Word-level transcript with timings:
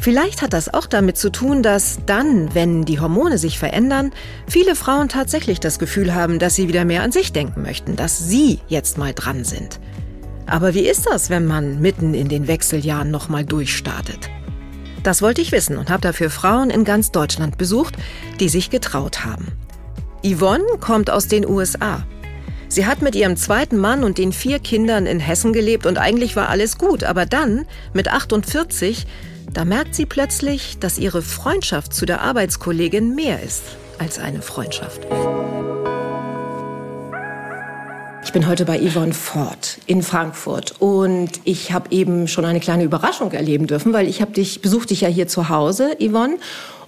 Vielleicht 0.00 0.42
hat 0.42 0.52
das 0.52 0.72
auch 0.72 0.86
damit 0.86 1.16
zu 1.16 1.30
tun, 1.30 1.62
dass 1.62 1.98
dann, 2.06 2.54
wenn 2.54 2.84
die 2.84 3.00
Hormone 3.00 3.36
sich 3.36 3.58
verändern, 3.58 4.12
viele 4.46 4.76
Frauen 4.76 5.08
tatsächlich 5.08 5.58
das 5.58 5.78
Gefühl 5.78 6.14
haben, 6.14 6.38
dass 6.38 6.54
sie 6.54 6.68
wieder 6.68 6.84
mehr 6.84 7.02
an 7.02 7.10
sich 7.10 7.32
denken 7.32 7.62
möchten, 7.62 7.96
dass 7.96 8.18
sie 8.18 8.60
jetzt 8.68 8.96
mal 8.96 9.12
dran 9.12 9.44
sind. 9.44 9.80
Aber 10.46 10.72
wie 10.74 10.88
ist 10.88 11.06
das, 11.06 11.30
wenn 11.30 11.46
man 11.46 11.80
mitten 11.80 12.14
in 12.14 12.28
den 12.28 12.46
Wechseljahren 12.46 13.10
nochmal 13.10 13.44
durchstartet? 13.44 14.30
Das 15.02 15.20
wollte 15.20 15.40
ich 15.40 15.52
wissen 15.52 15.76
und 15.76 15.90
habe 15.90 16.00
dafür 16.00 16.30
Frauen 16.30 16.70
in 16.70 16.84
ganz 16.84 17.10
Deutschland 17.10 17.58
besucht, 17.58 17.96
die 18.40 18.48
sich 18.48 18.70
getraut 18.70 19.24
haben. 19.24 19.46
Yvonne 20.24 20.64
kommt 20.80 21.10
aus 21.10 21.28
den 21.28 21.46
USA. 21.46 22.04
Sie 22.68 22.86
hat 22.86 23.02
mit 23.02 23.14
ihrem 23.14 23.36
zweiten 23.36 23.78
Mann 23.78 24.04
und 24.04 24.18
den 24.18 24.32
vier 24.32 24.58
Kindern 24.58 25.06
in 25.06 25.20
Hessen 25.20 25.52
gelebt 25.52 25.86
und 25.86 25.98
eigentlich 25.98 26.36
war 26.36 26.48
alles 26.48 26.78
gut, 26.78 27.04
aber 27.04 27.24
dann, 27.26 27.66
mit 27.94 28.08
48, 28.08 29.06
da 29.52 29.64
merkt 29.64 29.94
sie 29.94 30.06
plötzlich, 30.06 30.78
dass 30.78 30.98
ihre 30.98 31.22
Freundschaft 31.22 31.94
zu 31.94 32.06
der 32.06 32.20
Arbeitskollegin 32.22 33.14
mehr 33.14 33.42
ist 33.42 33.62
als 33.98 34.18
eine 34.18 34.42
Freundschaft. 34.42 35.06
Ich 38.24 38.32
bin 38.32 38.46
heute 38.46 38.66
bei 38.66 38.78
Yvonne 38.78 39.14
Ford 39.14 39.78
in 39.86 40.02
Frankfurt 40.02 40.74
und 40.80 41.30
ich 41.44 41.72
habe 41.72 41.90
eben 41.90 42.28
schon 42.28 42.44
eine 42.44 42.60
kleine 42.60 42.84
Überraschung 42.84 43.32
erleben 43.32 43.66
dürfen, 43.66 43.94
weil 43.94 44.06
ich 44.06 44.20
habe 44.20 44.32
dich 44.32 44.60
besuchte 44.60 44.88
dich 44.88 45.00
ja 45.00 45.08
hier 45.08 45.28
zu 45.28 45.48
Hause, 45.48 45.96
Yvonne, 45.98 46.36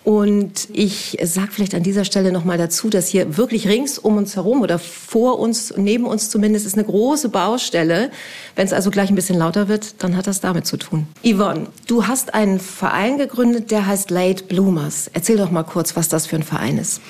und 0.03 0.69
ich 0.73 1.19
sage 1.23 1.49
vielleicht 1.51 1.75
an 1.75 1.83
dieser 1.83 2.05
Stelle 2.05 2.33
noch 2.33 2.45
mal 2.45 2.57
dazu, 2.57 2.89
dass 2.89 3.09
hier 3.09 3.37
wirklich 3.37 3.69
rings 3.69 3.99
um 3.99 4.17
uns 4.17 4.35
herum 4.35 4.63
oder 4.63 4.79
vor 4.79 5.39
uns, 5.39 5.75
neben 5.77 6.07
uns 6.07 6.31
zumindest, 6.31 6.67
ist 6.67 6.75
eine 6.75 6.87
große 6.87 7.29
Baustelle. 7.29 8.11
Wenn 8.57 8.67
es 8.67 8.73
also 8.73 8.91
gleich 8.91 9.11
ein 9.11 9.15
bisschen 9.15 9.37
lauter 9.37 9.69
wird, 9.69 10.03
dann 10.03 10.17
hat 10.17 10.27
das 10.27 10.41
damit 10.41 10.67
zu 10.67 10.79
tun. 10.79 11.07
Yvonne, 11.23 11.67
du 11.87 12.07
hast 12.07 12.33
einen 12.33 12.61
Verein 12.61 13.19
gegründet, 13.19 13.71
der 13.71 13.87
heißt 13.87 14.11
Late 14.11 14.45
Bloomers. 14.45 15.11
Erzähl 15.13 15.37
doch 15.37 15.51
mal 15.51 15.65
kurz, 15.65 15.95
was 15.97 16.09
das 16.09 16.27
für 16.27 16.37
ein 16.37 16.45
Verein 16.45 16.79
ist. 16.79 17.03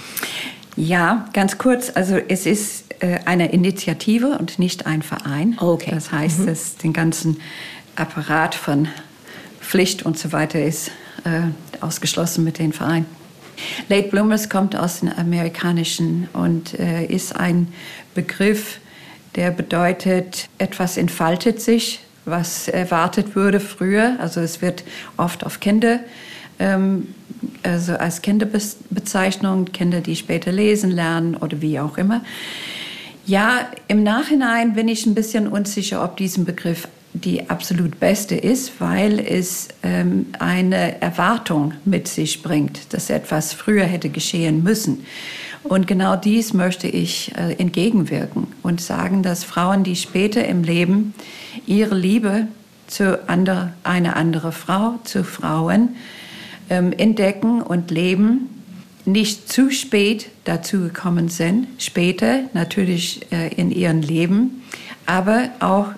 Ja, 0.76 1.28
ganz 1.32 1.58
kurz. 1.58 1.92
Also 1.94 2.16
es 2.16 2.44
ist 2.44 2.86
äh, 2.98 3.20
eine 3.24 3.52
Initiative 3.52 4.36
und 4.36 4.58
nicht 4.58 4.86
ein 4.86 5.02
Verein. 5.02 5.56
Okay. 5.60 5.92
Das 5.92 6.10
heißt, 6.10 6.40
mhm. 6.40 6.46
dass 6.46 6.76
den 6.76 6.92
ganzen 6.92 7.40
Apparat 7.94 8.56
von 8.56 8.88
Pflicht 9.60 10.04
und 10.04 10.18
so 10.18 10.32
weiter 10.32 10.60
ist 10.60 10.90
äh, 11.24 11.82
ausgeschlossen 11.82 12.44
mit 12.44 12.58
den 12.58 12.72
Vereinen. 12.72 13.06
Late 13.88 14.08
Bloomers 14.08 14.48
kommt 14.48 14.76
aus 14.76 15.00
dem 15.00 15.10
Amerikanischen 15.10 16.28
und 16.32 16.78
äh, 16.78 17.04
ist 17.04 17.36
ein 17.36 17.68
Begriff, 18.14 18.78
der 19.36 19.50
bedeutet, 19.50 20.48
etwas 20.58 20.96
entfaltet 20.96 21.60
sich, 21.60 22.00
was 22.24 22.68
erwartet 22.68 23.34
würde 23.36 23.60
früher. 23.60 24.16
Also 24.18 24.40
es 24.40 24.62
wird 24.62 24.84
oft 25.16 25.44
auf 25.44 25.60
Kinder, 25.60 26.00
ähm, 26.58 27.08
also 27.62 27.94
als 27.94 28.22
Kinderbezeichnung, 28.22 29.66
Kinder, 29.66 30.00
die 30.00 30.16
später 30.16 30.52
lesen 30.52 30.90
lernen 30.90 31.36
oder 31.36 31.60
wie 31.60 31.78
auch 31.80 31.96
immer. 31.96 32.22
Ja, 33.26 33.68
im 33.86 34.02
Nachhinein 34.02 34.74
bin 34.74 34.88
ich 34.88 35.06
ein 35.06 35.14
bisschen 35.14 35.46
unsicher, 35.46 36.02
ob 36.02 36.16
diesen 36.16 36.44
Begriff 36.44 36.88
die 37.12 37.50
absolut 37.50 37.98
beste 37.98 38.36
ist, 38.36 38.80
weil 38.80 39.18
es 39.18 39.68
ähm, 39.82 40.26
eine 40.38 41.00
Erwartung 41.02 41.74
mit 41.84 42.06
sich 42.08 42.42
bringt, 42.42 42.92
dass 42.92 43.10
etwas 43.10 43.52
früher 43.52 43.84
hätte 43.84 44.10
geschehen 44.10 44.62
müssen. 44.62 45.04
Und 45.62 45.86
genau 45.86 46.16
dies 46.16 46.54
möchte 46.54 46.88
ich 46.88 47.32
äh, 47.36 47.52
entgegenwirken 47.54 48.46
und 48.62 48.80
sagen, 48.80 49.22
dass 49.22 49.44
Frauen, 49.44 49.84
die 49.84 49.96
später 49.96 50.46
im 50.46 50.62
Leben 50.62 51.14
ihre 51.66 51.94
Liebe 51.94 52.46
zu 52.86 53.28
andere, 53.28 53.72
eine 53.82 54.16
andere 54.16 54.52
Frau, 54.52 54.98
zu 55.04 55.22
Frauen 55.24 55.96
ähm, 56.70 56.92
entdecken 56.92 57.60
und 57.60 57.90
leben, 57.90 58.48
nicht 59.04 59.50
zu 59.50 59.70
spät 59.70 60.28
dazu 60.44 60.80
gekommen 60.80 61.28
sind, 61.28 61.66
später 61.78 62.40
natürlich 62.52 63.30
äh, 63.32 63.48
in 63.54 63.70
ihrem 63.70 64.00
Leben, 64.00 64.62
aber 65.06 65.50
auch 65.60 65.88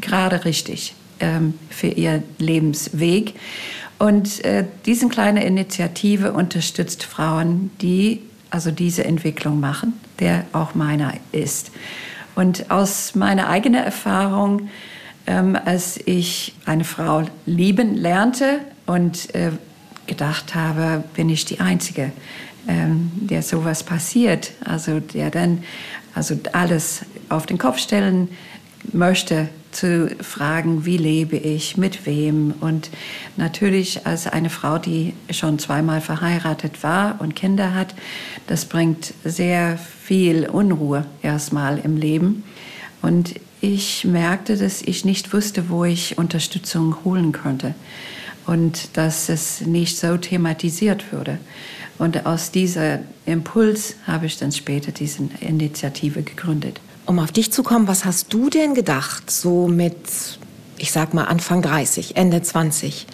gerade 0.00 0.44
richtig 0.44 0.94
ähm, 1.20 1.54
für 1.70 1.88
ihr 1.88 2.22
Lebensweg. 2.38 3.34
Und 3.98 4.44
äh, 4.44 4.64
diese 4.84 5.08
kleine 5.08 5.44
Initiative 5.44 6.32
unterstützt 6.32 7.04
Frauen, 7.04 7.70
die 7.80 8.22
also 8.50 8.70
diese 8.70 9.04
Entwicklung 9.04 9.60
machen, 9.60 9.94
der 10.20 10.44
auch 10.52 10.74
meiner 10.74 11.14
ist. 11.32 11.70
Und 12.34 12.70
aus 12.70 13.14
meiner 13.14 13.48
eigenen 13.48 13.82
Erfahrung, 13.82 14.68
ähm, 15.26 15.58
als 15.64 15.98
ich 16.04 16.54
eine 16.66 16.84
Frau 16.84 17.24
lieben 17.46 17.96
lernte 17.96 18.60
und 18.84 19.34
äh, 19.34 19.52
gedacht 20.06 20.54
habe, 20.54 21.02
bin 21.14 21.30
ich 21.30 21.46
die 21.46 21.60
Einzige, 21.60 22.12
ähm, 22.68 23.10
der 23.14 23.42
sowas 23.42 23.82
passiert, 23.82 24.52
also 24.64 25.00
der 25.00 25.30
dann 25.30 25.64
also 26.14 26.38
alles 26.52 27.02
auf 27.28 27.46
den 27.46 27.58
Kopf 27.58 27.78
stellen 27.78 28.28
möchte, 28.92 29.48
zu 29.76 30.14
fragen, 30.20 30.84
wie 30.84 30.96
lebe 30.96 31.36
ich, 31.36 31.76
mit 31.76 32.06
wem. 32.06 32.54
Und 32.60 32.90
natürlich 33.36 34.06
als 34.06 34.26
eine 34.26 34.50
Frau, 34.50 34.78
die 34.78 35.12
schon 35.30 35.58
zweimal 35.58 36.00
verheiratet 36.00 36.82
war 36.82 37.20
und 37.20 37.36
Kinder 37.36 37.74
hat, 37.74 37.94
das 38.46 38.64
bringt 38.64 39.12
sehr 39.24 39.78
viel 39.78 40.48
Unruhe 40.48 41.06
erstmal 41.22 41.78
im 41.78 41.96
Leben. 41.96 42.44
Und 43.02 43.34
ich 43.60 44.04
merkte, 44.04 44.56
dass 44.56 44.82
ich 44.82 45.04
nicht 45.04 45.32
wusste, 45.32 45.68
wo 45.68 45.84
ich 45.84 46.18
Unterstützung 46.18 46.96
holen 47.04 47.32
könnte 47.32 47.74
und 48.46 48.96
dass 48.96 49.28
es 49.28 49.60
nicht 49.60 49.98
so 49.98 50.16
thematisiert 50.16 51.12
würde. 51.12 51.38
Und 51.98 52.26
aus 52.26 52.50
diesem 52.50 53.00
Impuls 53.24 53.96
habe 54.06 54.26
ich 54.26 54.38
dann 54.38 54.52
später 54.52 54.92
diese 54.92 55.28
Initiative 55.40 56.22
gegründet. 56.22 56.80
Um 57.06 57.18
auf 57.18 57.32
dich 57.32 57.52
zu 57.52 57.62
kommen, 57.62 57.88
was 57.88 58.04
hast 58.04 58.32
du 58.32 58.50
denn 58.50 58.74
gedacht, 58.74 59.30
so 59.30 59.68
mit, 59.68 59.96
ich 60.76 60.90
sag 60.90 61.14
mal, 61.14 61.24
Anfang 61.24 61.62
30, 61.62 62.16
Ende 62.16 62.42
20, 62.42 63.06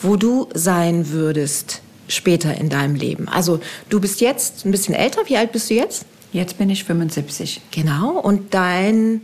wo 0.00 0.16
du 0.16 0.48
sein 0.52 1.10
würdest 1.10 1.80
später 2.08 2.56
in 2.56 2.68
deinem 2.68 2.96
Leben? 2.96 3.28
Also, 3.28 3.60
du 3.88 4.00
bist 4.00 4.20
jetzt 4.20 4.64
ein 4.64 4.72
bisschen 4.72 4.94
älter. 4.94 5.22
Wie 5.26 5.36
alt 5.36 5.52
bist 5.52 5.70
du 5.70 5.74
jetzt? 5.74 6.06
Jetzt 6.32 6.58
bin 6.58 6.68
ich 6.70 6.84
75. 6.84 7.60
Genau. 7.70 8.18
Und 8.18 8.52
dein 8.52 9.20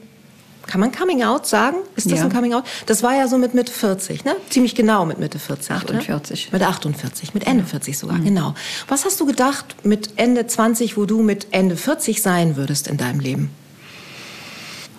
kann 0.67 0.81
man 0.81 0.93
Coming 0.93 1.23
Out 1.23 1.47
sagen? 1.47 1.79
Ist 1.97 2.11
das 2.11 2.21
ja. 2.21 2.25
ein 2.25 2.33
Coming 2.33 2.55
Out? 2.55 2.65
Das 2.87 3.03
war 3.03 3.15
ja 3.15 3.27
so 3.27 3.37
mit 3.37 3.55
Mitte 3.55 3.73
40, 3.73 4.25
ne? 4.25 4.37
Ziemlich 4.49 4.75
genau 4.75 5.05
mit 5.05 5.19
Mitte 5.19 5.39
40. 5.39 5.73
48. 5.73 6.53
Ne? 6.53 6.59
Mit 6.59 6.69
48, 6.69 7.35
mit 7.35 7.47
Ende 7.47 7.65
40 7.65 7.99
sogar, 7.99 8.19
mhm. 8.19 8.25
genau. 8.25 8.55
Was 8.89 9.05
hast 9.05 9.21
du 9.21 9.27
gedacht 9.27 9.77
mit 9.83 10.11
Ende 10.17 10.47
20, 10.47 10.97
wo 10.97 11.05
du 11.05 11.23
mit 11.23 11.49
Ende 11.51 11.77
40 11.77 12.23
sein 12.23 12.57
würdest 12.57 12.87
in 12.87 12.97
deinem 12.97 13.21
Leben? 13.21 13.51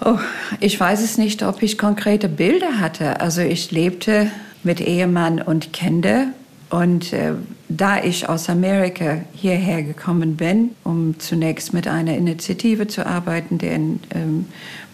Oh, 0.04 0.20
ich 0.60 0.80
weiß 0.80 1.02
es 1.02 1.18
nicht, 1.18 1.44
ob 1.44 1.64
ich 1.64 1.78
konkrete 1.78 2.28
Bilder 2.28 2.80
hatte. 2.80 3.22
Also 3.22 3.42
ich 3.42 3.72
lebte 3.72 4.32
mit 4.64 4.82
Ehemann 4.82 5.42
und 5.42 5.74
Kinder. 5.74 6.28
Und 6.70 7.14
äh, 7.14 7.34
da 7.70 8.04
ich 8.04 8.28
aus 8.28 8.50
Amerika 8.50 9.22
hierher 9.34 9.84
gekommen 9.84 10.38
bin, 10.38 10.72
um 10.84 11.20
zunächst 11.20 11.74
mit 11.74 11.88
einer 11.88 12.18
Initiative 12.18 12.88
zu 12.88 13.06
arbeiten, 13.06 13.60
die 13.60 13.68
in 13.68 14.00
ähm, 14.14 14.46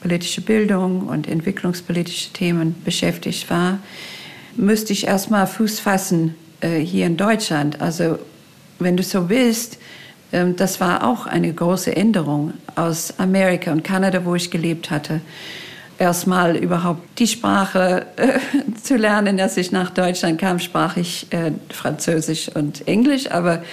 politische 0.01 0.41
Bildung 0.41 1.07
und 1.07 1.27
entwicklungspolitische 1.27 2.33
Themen 2.33 2.75
beschäftigt 2.83 3.49
war, 3.49 3.79
müsste 4.55 4.93
ich 4.93 5.07
erstmal 5.07 5.47
Fuß 5.47 5.79
fassen 5.79 6.35
äh, 6.61 6.79
hier 6.79 7.05
in 7.05 7.17
Deutschland. 7.17 7.81
Also 7.81 8.19
wenn 8.79 8.97
du 8.97 9.03
so 9.03 9.29
willst, 9.29 9.77
das 10.31 10.79
war 10.79 11.07
auch 11.07 11.25
eine 11.25 11.51
große 11.51 11.95
Änderung 11.95 12.53
aus 12.75 13.15
Amerika 13.17 13.71
und 13.71 13.83
Kanada, 13.83 14.25
wo 14.25 14.35
ich 14.35 14.51
gelebt 14.51 14.91
hatte. 14.91 15.21
Erstmal 15.97 16.55
überhaupt 16.55 17.19
die 17.19 17.27
Sprache 17.27 18.05
äh, 18.15 18.39
zu 18.83 18.95
lernen. 18.95 19.39
Als 19.39 19.57
ich 19.57 19.71
nach 19.71 19.89
Deutschland 19.89 20.39
kam, 20.39 20.59
sprach 20.59 20.97
ich 20.97 21.27
äh, 21.31 21.51
Französisch 21.69 22.49
und 22.55 22.87
Englisch, 22.87 23.29
aber 23.31 23.63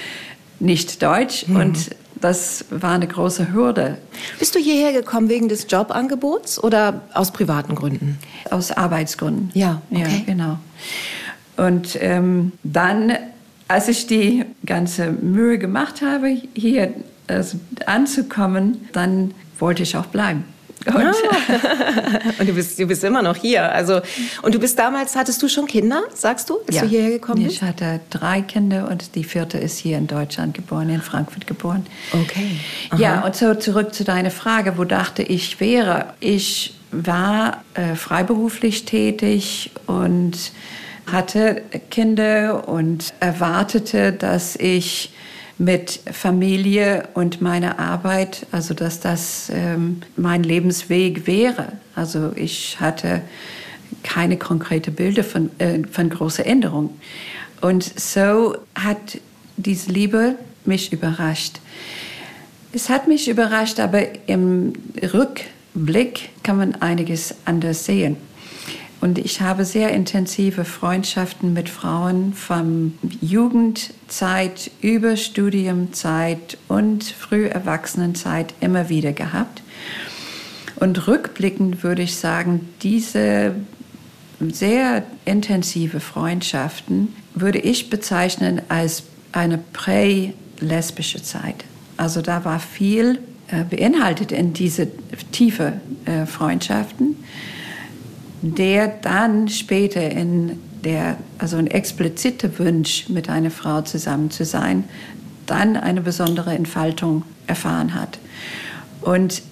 nicht 0.59 1.03
Deutsch. 1.03 1.47
Mhm. 1.47 1.57
Und 1.57 1.91
das 2.21 2.65
war 2.71 2.93
eine 2.93 3.07
große 3.07 3.53
Hürde. 3.53 3.99
Bist 4.39 4.55
du 4.55 4.59
hierher 4.59 4.93
gekommen 4.93 5.29
wegen 5.29 5.49
des 5.49 5.67
Jobangebots 5.69 6.63
oder 6.63 7.03
aus 7.13 7.31
privaten 7.31 7.75
Gründen? 7.75 8.19
Aus 8.51 8.73
Arbeitsgründen. 8.73 9.51
Ja, 9.55 9.83
okay. 9.91 10.01
ja 10.01 10.09
genau. 10.25 10.59
Und 11.57 11.99
ähm, 12.01 12.53
dann 12.63 13.13
als 13.69 13.89
ich 13.89 14.07
die 14.07 14.45
ganze 14.65 15.11
Mühe 15.11 15.59
gemacht 15.59 16.03
habe, 16.03 16.37
hier 16.55 16.93
also 17.27 17.59
anzukommen, 17.87 18.89
dann 18.93 19.35
wollte 19.59 19.83
ich 19.83 19.97
auch 19.97 20.07
bleiben. 20.07 20.45
Und, 20.87 20.95
ja. 20.95 21.11
und 22.39 22.49
du, 22.49 22.53
bist, 22.53 22.79
du 22.79 22.87
bist 22.87 23.03
immer 23.03 23.23
noch 23.23 23.37
hier. 23.37 23.73
Also, 23.73 24.01
und 24.43 24.55
du 24.55 24.61
bist 24.61 24.79
damals, 24.79 25.17
hattest 25.17 25.43
du 25.43 25.49
schon 25.49 25.67
Kinder, 25.67 26.03
sagst 26.15 26.49
du, 26.49 26.59
als 26.67 26.77
ja. 26.77 26.83
du 26.83 26.89
hierher 26.89 27.11
gekommen 27.11 27.43
bist? 27.43 27.57
Ich 27.57 27.63
hatte 27.63 28.01
drei 28.11 28.43
Kinder 28.43 28.89
und 28.89 29.17
die 29.17 29.25
vierte 29.25 29.59
ist 29.59 29.79
hier 29.79 29.99
in 29.99 30.07
Deutschland 30.07 30.55
geboren, 30.55 30.89
in 30.89 31.03
Frankfurt 31.03 31.47
geboren. 31.47 31.87
Okay. 32.13 32.61
Aha. 32.91 33.01
Ja, 33.01 33.25
und 33.25 33.35
so 33.35 33.55
zurück 33.55 33.95
zu 33.95 34.05
deiner 34.05 34.31
Frage, 34.31 34.79
wo 34.79 34.85
dachte 34.85 35.23
ich 35.23 35.59
wäre. 35.59 36.15
Ich 36.21 36.75
war 36.93 37.65
äh, 37.75 37.97
freiberuflich 37.97 38.85
tätig 38.85 39.73
und 39.87 40.53
hatte 41.07 41.63
Kinder 41.91 42.69
und 42.69 43.15
erwartete, 43.21 44.13
dass 44.13 44.57
ich 44.57 45.13
mit 45.59 46.01
Familie 46.13 47.09
und 47.15 47.41
meiner 47.41 47.79
Arbeit, 47.79 48.47
also 48.53 48.75
dass 48.75 49.01
das 49.01 49.51
ähm, 49.53 50.03
mein 50.17 50.43
Lebensweg 50.43 51.27
wäre. 51.27 51.73
Also 51.95 52.33
ich 52.37 52.79
hatte 52.79 53.23
keine 54.03 54.37
konkrete 54.37 54.91
Bilder 54.91 55.25
von, 55.25 55.51
äh, 55.59 55.83
von 55.91 56.11
großer 56.11 56.45
Änderung. 56.45 56.91
Und 57.63 57.99
so 57.99 58.57
hat 58.75 59.19
diese 59.57 59.91
Liebe 59.91 60.37
mich 60.67 60.93
überrascht. 60.93 61.61
Es 62.73 62.91
hat 62.91 63.09
mich 63.09 63.29
überrascht, 63.29 63.81
aber 63.81 64.03
im 64.29 64.75
Rückblick 65.03 66.29
kann 66.43 66.59
man 66.59 66.75
einiges 66.77 67.35
anders 67.47 67.87
sehen. 67.87 68.19
Und 69.07 69.19
ich 69.19 69.41
habe 69.41 69.65
sehr 69.65 69.91
intensive 69.91 70.65
Freundschaften 70.65 71.53
mit 71.53 71.69
Frauen 71.69 72.33
von 72.33 72.95
Jugendzeit 73.21 74.73
über 74.81 75.17
Studiumzeit 75.17 76.59
und 76.67 77.05
Früherwachsenenzeit 77.05 78.53
immer 78.59 78.89
wieder 78.89 79.13
gehabt. 79.13 79.63
Und 80.81 81.07
rückblickend 81.07 81.85
würde 81.85 82.03
ich 82.03 82.17
sagen, 82.17 82.69
diese 82.83 83.55
sehr 84.41 85.05
intensive 85.25 86.01
Freundschaften 86.01 87.15
würde 87.33 87.61
ich 87.61 87.91
bezeichnen 87.91 88.61
als 88.69 89.05
eine 89.31 89.59
prä-lesbische 89.73 91.23
Zeit. 91.23 91.65
Also 91.97 92.23
da 92.23 92.45
war 92.45 92.59
viel 92.59 93.21
äh, 93.47 93.63
beinhaltet 93.63 94.33
in 94.33 94.53
diese 94.53 94.89
tiefe 95.31 95.75
äh, 96.07 96.27
Freundschaften 96.27 97.15
der 98.43 98.89
dann 98.89 99.49
später 99.49 100.11
in 100.11 100.59
der, 100.85 101.17
also 101.39 101.57
ein 101.57 101.67
expliziter 101.67 102.59
Wunsch, 102.59 103.09
mit 103.09 103.29
einer 103.29 103.51
Frau 103.51 103.83
zusammen 103.83 104.31
zu 104.31 104.45
sein, 104.45 104.85
dann 105.47 105.77
eine 105.77 106.01
besondere 106.01 106.55
Entfaltung 106.55 107.23
erfahren 107.47 107.95
hat. 107.95 108.19
Und 109.01 109.43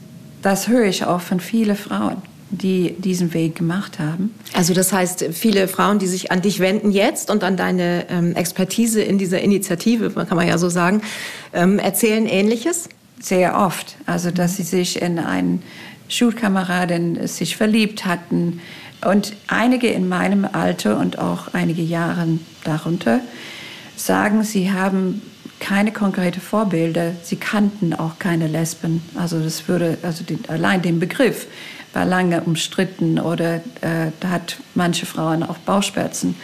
das 0.43 0.69
höre 0.69 0.87
ich 0.87 1.05
auch 1.05 1.21
von 1.21 1.41
vielen 1.41 1.77
Frauen, 1.77 2.17
die 2.51 2.95
diesen 2.99 3.33
Weg 3.35 3.57
gemacht 3.57 3.99
haben. 3.99 4.35
Also 4.53 4.75
das 4.75 4.93
heißt, 4.93 5.27
viele 5.33 5.69
Frauen, 5.69 5.99
die 5.99 6.07
sich 6.07 6.31
an 6.31 6.43
dich 6.43 6.61
wenden 6.61 6.91
jetzt 6.91 7.31
und 7.31 7.43
an 7.43 7.57
deine 7.57 8.07
ähm, 8.11 8.35
Expertise 8.37 9.01
in 9.01 9.19
dieser 9.19 9.41
Initiative, 9.41 10.11
kann 10.11 10.37
man 10.37 10.47
ja 10.47 10.59
so 10.59 10.69
sagen, 10.69 11.03
ähm, 11.53 11.79
erzählen 11.79 12.27
Ähnliches? 12.27 12.89
Sehr 13.21 13.59
oft. 13.59 13.97
Also 14.07 14.31
dass 14.31 14.57
sie 14.57 14.63
sich 14.63 15.01
in 15.01 15.19
einen 15.19 15.63
Schulkameraden 16.09 17.27
sich 17.27 17.57
verliebt 17.57 18.05
hatten. 18.05 18.61
Und 19.05 19.35
einige 19.49 19.89
in 19.89 20.09
meinem 20.09 20.47
Alter 20.51 20.99
und 20.99 21.19
auch 21.19 21.53
einige 21.53 21.83
Jahre 21.83 22.27
darunter 22.65 23.21
sagen, 23.97 24.43
sie 24.43 24.73
haben 24.73 25.23
keine 25.61 25.93
konkrete 25.93 26.41
Vorbilder. 26.41 27.13
Sie 27.23 27.37
kannten 27.37 27.95
auch 27.95 28.19
keine 28.19 28.49
Lesben. 28.49 29.03
Also 29.15 29.41
das 29.41 29.69
würde, 29.69 29.99
also 30.03 30.25
den, 30.25 30.41
allein 30.49 30.83
den 30.83 31.01
Begriff 31.01 31.47
war 31.93 32.05
lange 32.05 32.43
umstritten 32.43 33.19
oder 33.21 33.57
äh, 33.81 34.11
hat 34.27 34.57
manche 34.75 35.07
Frauen 35.07 35.43
auch 35.43 35.59
Bauchschmerzen 35.59 36.35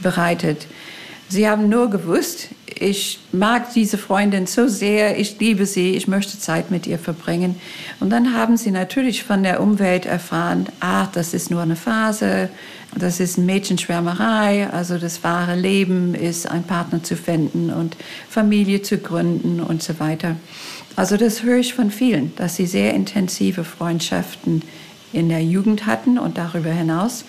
bereitet. 0.00 0.66
Sie 1.28 1.48
haben 1.48 1.68
nur 1.68 1.90
gewusst, 1.90 2.48
ich 2.80 3.18
mag 3.32 3.72
diese 3.74 3.98
Freundin 3.98 4.46
so 4.46 4.68
sehr, 4.68 5.18
ich 5.18 5.38
liebe 5.38 5.66
sie, 5.66 5.94
ich 5.94 6.08
möchte 6.08 6.38
Zeit 6.38 6.70
mit 6.70 6.86
ihr 6.86 6.98
verbringen. 6.98 7.56
Und 8.00 8.10
dann 8.10 8.34
haben 8.34 8.56
sie 8.56 8.70
natürlich 8.70 9.24
von 9.24 9.42
der 9.42 9.60
Umwelt 9.60 10.06
erfahren, 10.06 10.66
ach, 10.80 11.08
das 11.12 11.34
ist 11.34 11.50
nur 11.50 11.62
eine 11.62 11.76
Phase, 11.76 12.48
das 12.96 13.20
ist 13.20 13.36
Mädchenschwärmerei, 13.36 14.70
also 14.70 14.96
das 14.96 15.22
wahre 15.22 15.56
Leben 15.56 16.14
ist, 16.14 16.48
einen 16.50 16.64
Partner 16.64 17.02
zu 17.02 17.16
finden 17.16 17.70
und 17.70 17.96
Familie 18.28 18.82
zu 18.82 18.98
gründen 18.98 19.60
und 19.60 19.82
so 19.82 20.00
weiter. 20.00 20.36
Also 20.96 21.16
das 21.16 21.42
höre 21.42 21.58
ich 21.58 21.74
von 21.74 21.90
vielen, 21.90 22.34
dass 22.36 22.56
sie 22.56 22.66
sehr 22.66 22.94
intensive 22.94 23.64
Freundschaften 23.64 24.62
in 25.12 25.28
der 25.28 25.42
Jugend 25.42 25.86
hatten 25.86 26.18
und 26.18 26.38
darüber 26.38 26.70
hinaus 26.70 27.24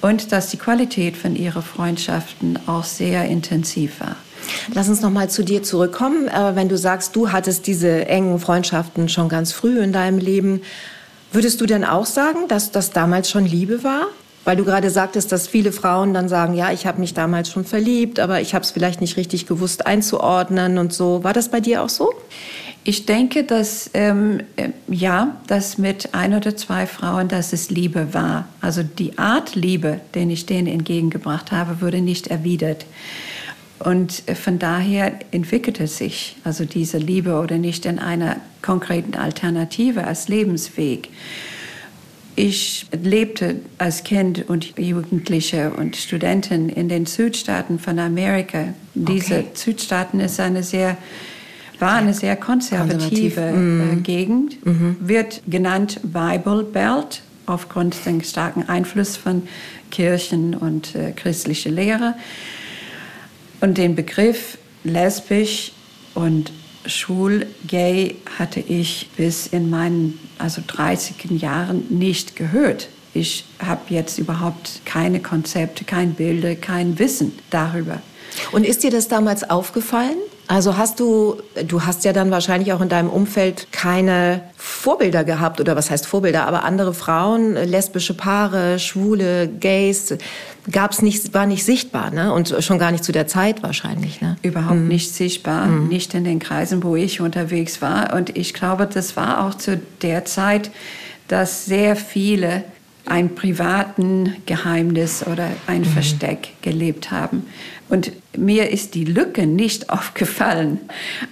und 0.00 0.32
dass 0.32 0.50
die 0.50 0.56
Qualität 0.56 1.16
von 1.16 1.36
ihren 1.36 1.62
Freundschaften 1.62 2.58
auch 2.66 2.84
sehr 2.84 3.24
intensiv 3.26 4.00
war. 4.00 4.16
Lass 4.74 4.88
uns 4.88 5.00
noch 5.00 5.10
mal 5.10 5.28
zu 5.28 5.44
dir 5.44 5.62
zurückkommen. 5.62 6.28
Äh, 6.28 6.56
wenn 6.56 6.68
du 6.68 6.78
sagst, 6.78 7.14
du 7.16 7.30
hattest 7.30 7.66
diese 7.66 8.06
engen 8.06 8.38
Freundschaften 8.38 9.08
schon 9.08 9.28
ganz 9.28 9.52
früh 9.52 9.80
in 9.80 9.92
deinem 9.92 10.18
Leben, 10.18 10.62
würdest 11.32 11.60
du 11.60 11.66
denn 11.66 11.84
auch 11.84 12.06
sagen, 12.06 12.48
dass 12.48 12.70
das 12.70 12.90
damals 12.90 13.30
schon 13.30 13.44
Liebe 13.44 13.84
war? 13.84 14.06
Weil 14.44 14.56
du 14.56 14.64
gerade 14.64 14.88
sagtest, 14.88 15.32
dass 15.32 15.46
viele 15.46 15.70
Frauen 15.70 16.14
dann 16.14 16.28
sagen, 16.28 16.54
ja, 16.54 16.72
ich 16.72 16.86
habe 16.86 16.98
mich 16.98 17.12
damals 17.12 17.50
schon 17.50 17.66
verliebt, 17.66 18.18
aber 18.18 18.40
ich 18.40 18.54
habe 18.54 18.64
es 18.64 18.70
vielleicht 18.70 19.02
nicht 19.02 19.18
richtig 19.18 19.46
gewusst 19.46 19.86
einzuordnen 19.86 20.78
und 20.78 20.94
so. 20.94 21.22
War 21.22 21.34
das 21.34 21.50
bei 21.50 21.60
dir 21.60 21.82
auch 21.82 21.90
so? 21.90 22.14
Ich 22.82 23.04
denke, 23.04 23.44
dass 23.44 23.90
ähm, 23.92 24.40
äh, 24.56 24.70
ja, 24.88 25.36
dass 25.46 25.76
mit 25.76 26.14
ein 26.14 26.34
oder 26.34 26.56
zwei 26.56 26.86
Frauen, 26.86 27.28
dass 27.28 27.52
es 27.52 27.70
Liebe 27.70 28.14
war. 28.14 28.48
Also 28.60 28.82
die 28.82 29.18
Art 29.18 29.54
Liebe, 29.54 30.00
den 30.14 30.30
ich 30.30 30.46
denen 30.46 30.66
entgegengebracht 30.66 31.52
habe, 31.52 31.82
wurde 31.82 32.00
nicht 32.00 32.28
erwidert. 32.28 32.86
Und 33.80 34.22
äh, 34.26 34.34
von 34.34 34.58
daher 34.58 35.12
entwickelte 35.30 35.86
sich 35.86 36.36
also 36.42 36.64
diese 36.64 36.96
Liebe 36.98 37.38
oder 37.38 37.58
nicht 37.58 37.84
in 37.84 37.98
einer 37.98 38.36
konkreten 38.62 39.14
Alternative 39.14 40.04
als 40.06 40.28
Lebensweg. 40.28 41.10
Ich 42.36 42.86
lebte 42.92 43.56
als 43.76 44.04
Kind 44.04 44.48
und 44.48 44.78
Jugendliche 44.78 45.72
und 45.72 45.96
Studentin 45.96 46.70
in 46.70 46.88
den 46.88 47.04
Südstaaten 47.04 47.78
von 47.78 47.98
Amerika. 47.98 48.72
Diese 48.94 49.40
okay. 49.40 49.48
Südstaaten 49.52 50.20
ist 50.20 50.40
eine 50.40 50.62
sehr 50.62 50.96
war 51.80 51.94
eine 51.94 52.14
sehr 52.14 52.36
konservative 52.36 53.34
Konservativ. 53.34 53.36
Äh, 53.36 53.52
mhm. 53.52 54.02
Gegend, 54.02 54.66
mhm. 54.66 54.96
wird 55.00 55.42
genannt 55.46 56.00
Bible 56.02 56.64
Belt 56.64 57.22
aufgrund 57.46 57.96
des 58.06 58.30
starken 58.30 58.68
Einfluss 58.68 59.16
von 59.16 59.42
Kirchen 59.90 60.54
und 60.54 60.94
äh, 60.94 61.12
christliche 61.12 61.68
Lehre. 61.68 62.14
Und 63.60 63.76
den 63.76 63.94
Begriff 63.94 64.58
lesbisch 64.84 65.72
und 66.14 66.52
schwul, 66.86 67.46
gay 67.66 68.16
hatte 68.38 68.60
ich 68.60 69.10
bis 69.16 69.46
in 69.46 69.68
meinen 69.68 70.18
also 70.38 70.62
30 70.66 71.30
Jahren 71.40 71.84
nicht 71.90 72.36
gehört. 72.36 72.88
Ich 73.12 73.44
habe 73.58 73.80
jetzt 73.88 74.18
überhaupt 74.18 74.82
keine 74.84 75.20
Konzepte, 75.20 75.84
kein 75.84 76.14
Bilder, 76.14 76.54
kein 76.54 76.98
Wissen 76.98 77.32
darüber. 77.50 78.00
Und 78.52 78.64
ist 78.64 78.82
dir 78.82 78.90
das 78.90 79.08
damals 79.08 79.48
aufgefallen? 79.48 80.16
Also 80.50 80.76
hast 80.76 80.98
du, 80.98 81.36
du 81.64 81.84
hast 81.84 82.04
ja 82.04 82.12
dann 82.12 82.32
wahrscheinlich 82.32 82.72
auch 82.72 82.80
in 82.80 82.88
deinem 82.88 83.08
Umfeld 83.08 83.68
keine 83.70 84.40
Vorbilder 84.56 85.22
gehabt 85.22 85.60
oder 85.60 85.76
was 85.76 85.92
heißt 85.92 86.08
Vorbilder, 86.08 86.44
aber 86.44 86.64
andere 86.64 86.92
Frauen, 86.92 87.54
lesbische 87.54 88.14
Paare, 88.14 88.80
Schwule, 88.80 89.46
Gays, 89.46 90.12
gab's 90.68 91.02
nicht, 91.02 91.34
war 91.34 91.46
nicht 91.46 91.64
sichtbar, 91.64 92.10
ne? 92.10 92.32
Und 92.32 92.52
schon 92.58 92.80
gar 92.80 92.90
nicht 92.90 93.04
zu 93.04 93.12
der 93.12 93.28
Zeit 93.28 93.62
wahrscheinlich, 93.62 94.20
ne? 94.22 94.38
Überhaupt 94.42 94.80
mhm. 94.80 94.88
nicht 94.88 95.14
sichtbar, 95.14 95.66
mhm. 95.66 95.86
nicht 95.86 96.14
in 96.14 96.24
den 96.24 96.40
Kreisen, 96.40 96.82
wo 96.82 96.96
ich 96.96 97.20
unterwegs 97.20 97.80
war. 97.80 98.12
Und 98.12 98.36
ich 98.36 98.52
glaube, 98.52 98.88
das 98.92 99.16
war 99.16 99.46
auch 99.46 99.54
zu 99.54 99.80
der 100.02 100.24
Zeit, 100.24 100.72
dass 101.28 101.64
sehr 101.64 101.94
viele 101.94 102.64
ein 103.06 103.34
privaten 103.34 104.36
Geheimnis 104.46 105.26
oder 105.26 105.50
ein 105.66 105.80
mhm. 105.80 105.86
Versteck 105.86 106.50
gelebt 106.62 107.10
haben. 107.10 107.46
Und 107.88 108.12
mir 108.36 108.70
ist 108.70 108.94
die 108.94 109.04
Lücke 109.04 109.46
nicht 109.46 109.90
aufgefallen. 109.90 110.80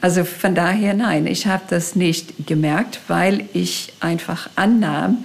Also 0.00 0.25
von 0.25 0.54
daher 0.54 0.94
nein, 0.94 1.26
ich 1.26 1.46
habe 1.46 1.62
das 1.68 1.96
nicht 1.96 2.46
gemerkt, 2.46 3.00
weil 3.08 3.48
ich 3.52 3.92
einfach 4.00 4.50
annahm, 4.56 5.25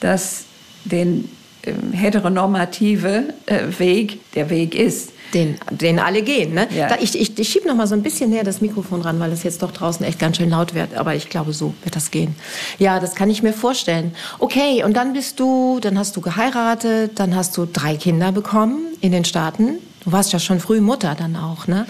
dass 0.00 0.44
den 0.84 1.28
äh, 1.62 1.72
heteronormative 1.92 3.34
äh, 3.46 3.60
Weg 3.78 4.32
der 4.34 4.50
Weg 4.50 4.74
ist. 4.74 5.12
Den, 5.34 5.56
den 5.70 5.98
alle 5.98 6.22
gehen. 6.22 6.54
Ne? 6.54 6.68
Ja. 6.74 6.88
Da, 6.88 6.96
ich 7.00 7.18
ich, 7.18 7.38
ich 7.38 7.48
schiebe 7.48 7.68
noch 7.68 7.76
mal 7.76 7.86
so 7.86 7.94
ein 7.94 8.02
bisschen 8.02 8.30
näher 8.30 8.44
das 8.44 8.60
Mikrofon 8.60 9.02
ran, 9.02 9.20
weil 9.20 9.32
es 9.32 9.42
jetzt 9.42 9.62
doch 9.62 9.70
draußen 9.70 10.04
echt 10.04 10.18
ganz 10.18 10.38
schön 10.38 10.50
laut 10.50 10.74
wird. 10.74 10.94
Aber 10.94 11.14
ich 11.14 11.28
glaube, 11.28 11.52
so 11.52 11.74
wird 11.84 11.94
das 11.94 12.10
gehen. 12.10 12.34
Ja, 12.78 12.98
das 12.98 13.14
kann 13.14 13.30
ich 13.30 13.42
mir 13.42 13.52
vorstellen. 13.52 14.14
Okay, 14.38 14.82
und 14.82 14.96
dann 14.96 15.12
bist 15.12 15.38
du, 15.38 15.78
dann 15.80 15.98
hast 15.98 16.16
du 16.16 16.20
geheiratet, 16.20 17.12
dann 17.16 17.36
hast 17.36 17.56
du 17.56 17.66
drei 17.66 17.96
Kinder 17.96 18.32
bekommen 18.32 18.80
in 19.00 19.12
den 19.12 19.24
Staaten. 19.24 19.78
Du 20.04 20.12
warst 20.12 20.32
ja 20.32 20.38
schon 20.38 20.60
früh 20.60 20.80
Mutter 20.80 21.14
dann 21.18 21.36
auch, 21.36 21.66
ne? 21.66 21.86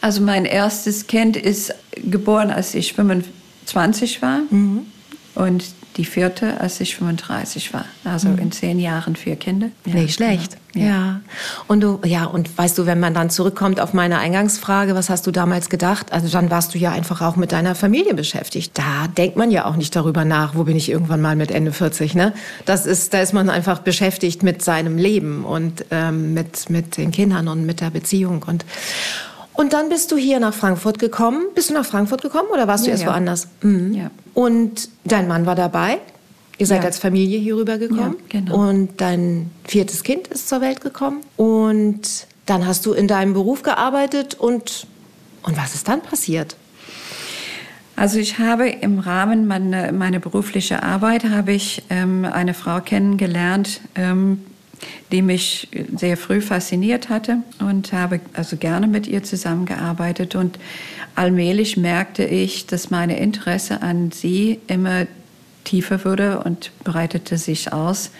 Also 0.00 0.20
mein 0.20 0.44
erstes 0.44 1.06
Kind 1.06 1.36
ist 1.36 1.74
geboren, 1.96 2.50
als 2.50 2.74
ich 2.74 2.92
25 2.92 4.22
war. 4.22 4.40
Mhm. 4.50 4.86
Und 5.34 5.64
die 5.98 6.04
vierte, 6.04 6.60
als 6.60 6.80
ich 6.80 6.94
35 6.96 7.74
war. 7.74 7.84
Also 8.04 8.28
mhm. 8.28 8.38
in 8.38 8.52
zehn 8.52 8.78
Jahren 8.78 9.16
vier 9.16 9.34
Kinder. 9.34 9.68
Ja, 9.84 9.94
Nicht 9.94 10.14
schlecht. 10.14 10.56
Genau. 10.72 10.86
Ja. 10.86 10.92
ja. 10.92 11.20
Und 11.66 11.80
du, 11.80 12.00
ja, 12.04 12.24
und 12.24 12.56
weißt 12.56 12.78
du, 12.78 12.86
wenn 12.86 13.00
man 13.00 13.14
dann 13.14 13.30
zurückkommt 13.30 13.80
auf 13.80 13.94
meine 13.94 14.18
Eingangsfrage, 14.18 14.94
was 14.94 15.10
hast 15.10 15.26
du 15.26 15.32
damals 15.32 15.68
gedacht? 15.68 16.12
Also 16.12 16.28
dann 16.28 16.50
warst 16.50 16.74
du 16.74 16.78
ja 16.78 16.92
einfach 16.92 17.20
auch 17.20 17.34
mit 17.34 17.50
deiner 17.50 17.74
Familie 17.74 18.14
beschäftigt. 18.14 18.78
Da 18.78 19.08
denkt 19.08 19.36
man 19.36 19.50
ja 19.50 19.64
auch 19.66 19.74
nicht 19.74 19.94
darüber 19.96 20.24
nach, 20.24 20.54
wo 20.54 20.64
bin 20.64 20.76
ich 20.76 20.88
irgendwann 20.88 21.20
mal 21.20 21.34
mit 21.34 21.50
Ende 21.50 21.72
40, 21.72 22.14
ne? 22.14 22.32
Das 22.64 22.86
ist, 22.86 23.12
da 23.12 23.20
ist 23.20 23.32
man 23.32 23.50
einfach 23.50 23.80
beschäftigt 23.80 24.44
mit 24.44 24.62
seinem 24.62 24.98
Leben 24.98 25.44
und 25.44 25.84
ähm, 25.90 26.32
mit, 26.32 26.70
mit 26.70 26.96
den 26.96 27.10
Kindern 27.10 27.48
und 27.48 27.66
mit 27.66 27.80
der 27.80 27.90
Beziehung 27.90 28.44
und, 28.46 28.64
und 29.58 29.72
dann 29.72 29.88
bist 29.88 30.12
du 30.12 30.16
hier 30.16 30.38
nach 30.38 30.54
Frankfurt 30.54 31.00
gekommen. 31.00 31.46
Bist 31.56 31.70
du 31.70 31.74
nach 31.74 31.84
Frankfurt 31.84 32.22
gekommen 32.22 32.48
oder 32.52 32.68
warst 32.68 32.86
du 32.86 32.90
erst 32.90 33.02
ja. 33.02 33.08
woanders? 33.08 33.48
Mhm. 33.60 33.92
Ja. 33.92 34.10
Und 34.32 34.88
dein 35.02 35.26
Mann 35.26 35.46
war 35.46 35.56
dabei. 35.56 35.98
Ihr 36.58 36.66
seid 36.68 36.82
ja. 36.82 36.86
als 36.86 37.00
Familie 37.00 37.40
hier 37.40 37.56
rübergekommen. 37.56 38.18
Ja, 38.32 38.40
genau. 38.40 38.68
Und 38.68 39.00
dein 39.00 39.50
viertes 39.64 40.04
Kind 40.04 40.28
ist 40.28 40.48
zur 40.48 40.60
Welt 40.60 40.80
gekommen. 40.80 41.22
Und 41.36 42.28
dann 42.46 42.68
hast 42.68 42.86
du 42.86 42.92
in 42.92 43.08
deinem 43.08 43.32
Beruf 43.32 43.64
gearbeitet. 43.64 44.36
Und, 44.36 44.86
und 45.42 45.56
was 45.56 45.74
ist 45.74 45.88
dann 45.88 46.02
passiert? 46.02 46.54
Also 47.96 48.20
ich 48.20 48.38
habe 48.38 48.68
im 48.68 49.00
Rahmen 49.00 49.48
meiner, 49.48 49.90
meiner 49.90 50.20
beruflichen 50.20 50.78
Arbeit 50.78 51.24
habe 51.24 51.50
ich 51.50 51.82
ähm, 51.90 52.24
eine 52.24 52.54
Frau 52.54 52.80
kennengelernt, 52.80 53.80
ähm, 53.96 54.44
die 55.12 55.22
mich 55.22 55.68
sehr 55.96 56.16
früh 56.16 56.40
fasziniert 56.40 57.08
hatte 57.08 57.38
und 57.60 57.92
habe 57.92 58.20
also 58.34 58.56
gerne 58.56 58.86
mit 58.86 59.06
ihr 59.06 59.22
zusammengearbeitet. 59.22 60.34
Und 60.34 60.58
allmählich 61.14 61.76
merkte 61.76 62.24
ich, 62.24 62.66
dass 62.66 62.90
meine 62.90 63.18
Interesse 63.18 63.82
an 63.82 64.10
sie 64.10 64.60
immer 64.66 65.06
tiefer 65.64 66.04
wurde 66.04 66.40
und 66.40 66.70
breitete 66.84 67.38
sich 67.38 67.72
aus. 67.72 68.10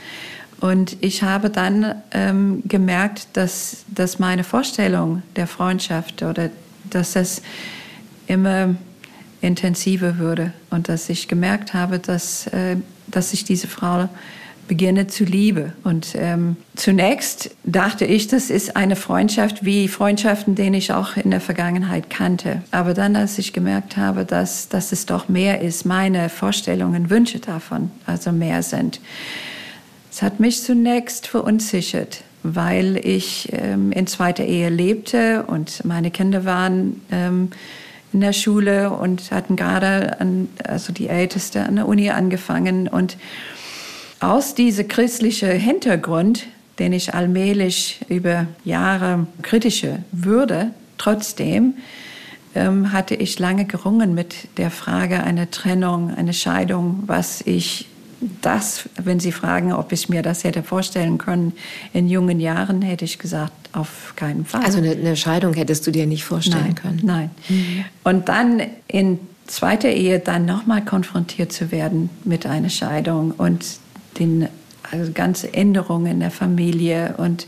Und 0.61 0.97
ich 1.01 1.23
habe 1.23 1.51
dann 1.51 1.95
ähm, 2.11 2.63
gemerkt, 2.67 3.29
dass, 3.35 3.85
dass 3.89 4.19
meine 4.19 4.43
Vorstellung 4.43 5.23
der 5.37 5.47
Freundschaft 5.47 6.23
oder 6.23 6.51
dass 6.91 7.13
das 7.13 7.43
immer 8.27 8.75
intensiver 9.41 10.19
würde 10.19 10.53
und 10.71 10.89
dass 10.89 11.09
ich 11.09 11.29
gemerkt 11.29 11.75
habe, 11.75 12.01
dass, 12.01 12.49
äh, 12.49 12.77
dass 13.07 13.33
ich 13.33 13.45
diese 13.45 13.69
Frau 13.69 14.09
beginne 14.69 15.09
zu 15.09 15.25
lieben. 15.25 15.73
Und 15.83 16.15
ähm, 16.15 16.57
zunächst 16.77 17.51
dachte 17.65 18.05
ich, 18.05 18.29
das 18.29 18.51
ist 18.51 18.77
eine 18.77 18.95
Freundschaft 18.95 19.65
wie 19.65 19.89
Freundschaften, 19.89 20.55
den 20.55 20.75
ich 20.75 20.93
auch 20.93 21.17
in 21.17 21.33
der 21.33 21.41
Vergangenheit 21.41 22.11
kannte. 22.11 22.63
Aber 22.71 22.95
dann, 22.95 23.17
als 23.17 23.39
ich 23.39 23.53
gemerkt 23.53 23.97
habe, 23.97 24.25
dass, 24.25 24.69
dass 24.69 24.93
es 24.93 25.07
doch 25.07 25.29
mehr 25.29 25.61
ist, 25.61 25.85
meine 25.85 26.29
Vorstellungen, 26.29 27.11
Wünsche 27.11 27.41
davon 27.41 27.91
also 28.07 28.31
mehr 28.31 28.63
sind, 28.63 29.01
es 30.11 30.23
hat 30.23 30.41
mich 30.41 30.63
zunächst 30.63 31.27
verunsichert, 31.27 32.23
weil 32.43 33.01
ich 33.05 33.49
ähm, 33.53 33.93
in 33.93 34.07
zweiter 34.07 34.45
Ehe 34.45 34.69
lebte 34.69 35.45
und 35.45 35.85
meine 35.85 36.11
Kinder 36.11 36.45
waren 36.45 37.03
ähm, 37.11 37.51
in 38.13 38.21
der 38.21 38.33
Schule 38.33 38.91
und 38.91 39.31
hatten 39.31 39.57
gerade, 39.57 40.21
an, 40.21 40.49
also 40.65 40.93
die 40.93 41.09
Älteste, 41.09 41.63
an 41.63 41.77
der 41.77 41.87
Uni 41.87 42.11
angefangen 42.11 42.89
und 42.89 43.17
aus 44.21 44.55
diesem 44.55 44.89
christlichen 44.89 45.51
Hintergrund, 45.51 46.47
den 46.79 46.93
ich 46.93 47.15
allmählich 47.15 48.01
über 48.09 48.47
Jahre 48.65 49.27
kritische 49.43 50.01
würde, 50.13 50.71
trotzdem 50.97 51.75
ähm, 52.55 52.93
hatte 52.93 53.15
ich 53.15 53.39
lange 53.39 53.65
gerungen 53.65 54.15
mit 54.15 54.35
der 54.57 54.71
Frage 54.71 55.23
einer 55.23 55.51
Trennung, 55.51 56.15
einer 56.15 56.33
Scheidung, 56.33 57.05
was 57.07 57.41
ich 57.43 57.87
das, 58.43 58.89
wenn 58.97 59.21
Sie 59.21 59.31
fragen, 59.31 59.73
ob 59.73 59.93
ich 59.93 60.09
mir 60.09 60.23
das 60.23 60.43
hätte 60.43 60.65
vorstellen 60.65 61.19
können, 61.19 61.53
in 61.93 62.09
jungen 62.09 62.41
Jahren 62.41 62.83
hätte 62.83 63.05
ich 63.05 63.19
gesagt, 63.19 63.53
auf 63.73 64.15
keinen 64.17 64.45
Fall. 64.45 64.65
Also 64.65 64.79
eine, 64.79 64.91
eine 64.91 65.17
Scheidung 65.17 65.55
hättest 65.55 65.87
du 65.87 65.93
dir 65.93 66.07
nicht 66.07 66.25
vorstellen 66.25 66.65
nein, 66.65 66.75
können? 66.75 67.01
Nein. 67.05 67.31
Mhm. 67.49 67.85
Und 68.03 68.29
dann 68.29 68.63
in 68.89 69.21
zweiter 69.47 69.89
Ehe 69.89 70.19
dann 70.19 70.47
nochmal 70.47 70.85
konfrontiert 70.85 71.53
zu 71.53 71.71
werden 71.71 72.11
mit 72.25 72.45
einer 72.45 72.71
Scheidung 72.71 73.31
und 73.31 73.65
den 74.19 74.49
also 74.91 75.13
ganze 75.13 75.53
Änderungen 75.53 76.07
in 76.13 76.21
der 76.21 76.31
Familie 76.31 77.15
und 77.19 77.47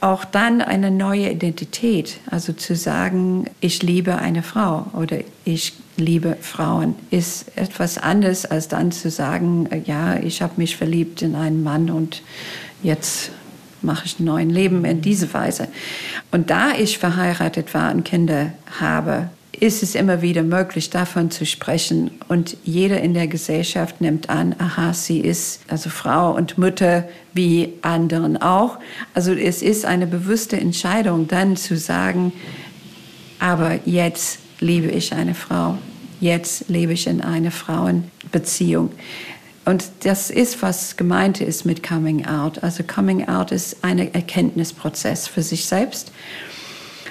auch 0.00 0.24
dann 0.24 0.60
eine 0.60 0.90
neue 0.90 1.30
Identität, 1.30 2.18
also 2.30 2.52
zu 2.52 2.76
sagen, 2.76 3.46
ich 3.60 3.82
liebe 3.82 4.18
eine 4.18 4.42
Frau 4.42 4.86
oder 4.92 5.18
ich 5.44 5.72
liebe 5.96 6.36
Frauen, 6.40 6.94
ist 7.10 7.56
etwas 7.56 7.96
anderes 7.96 8.44
als 8.44 8.68
dann 8.68 8.92
zu 8.92 9.10
sagen, 9.10 9.68
ja, 9.86 10.16
ich 10.18 10.42
habe 10.42 10.54
mich 10.58 10.76
verliebt 10.76 11.22
in 11.22 11.34
einen 11.34 11.62
Mann 11.62 11.90
und 11.90 12.22
jetzt 12.82 13.30
mache 13.82 14.06
ich 14.06 14.20
ein 14.20 14.24
neues 14.24 14.52
Leben 14.52 14.84
in 14.84 15.00
diese 15.00 15.32
Weise. 15.32 15.68
Und 16.30 16.50
da 16.50 16.72
ich 16.72 16.98
verheiratet 16.98 17.72
war 17.72 17.92
und 17.92 18.04
Kinder 18.04 18.52
habe, 18.78 19.30
ist 19.60 19.82
es 19.82 19.94
immer 19.94 20.22
wieder 20.22 20.42
möglich, 20.42 20.90
davon 20.90 21.30
zu 21.30 21.46
sprechen. 21.46 22.10
Und 22.28 22.56
jeder 22.64 23.00
in 23.00 23.14
der 23.14 23.26
Gesellschaft 23.26 24.00
nimmt 24.00 24.28
an, 24.28 24.54
aha, 24.58 24.92
sie 24.92 25.20
ist 25.20 25.60
also 25.68 25.90
Frau 25.90 26.34
und 26.34 26.58
Mutter 26.58 27.08
wie 27.32 27.74
anderen 27.82 28.40
auch. 28.40 28.78
Also 29.14 29.32
es 29.32 29.62
ist 29.62 29.84
eine 29.84 30.06
bewusste 30.06 30.58
Entscheidung, 30.58 31.28
dann 31.28 31.56
zu 31.56 31.76
sagen, 31.76 32.32
aber 33.38 33.80
jetzt 33.84 34.38
liebe 34.60 34.88
ich 34.88 35.12
eine 35.12 35.34
Frau, 35.34 35.78
jetzt 36.20 36.68
lebe 36.68 36.92
ich 36.92 37.06
in 37.06 37.20
einer 37.20 37.50
Frauenbeziehung. 37.50 38.90
Und 39.64 39.84
das 40.04 40.30
ist, 40.30 40.62
was 40.62 40.96
gemeint 40.96 41.40
ist 41.40 41.64
mit 41.64 41.82
Coming 41.82 42.24
Out. 42.26 42.62
Also 42.62 42.84
Coming 42.84 43.28
Out 43.28 43.50
ist 43.50 43.82
ein 43.82 43.98
Erkenntnisprozess 43.98 45.26
für 45.26 45.42
sich 45.42 45.66
selbst. 45.66 46.12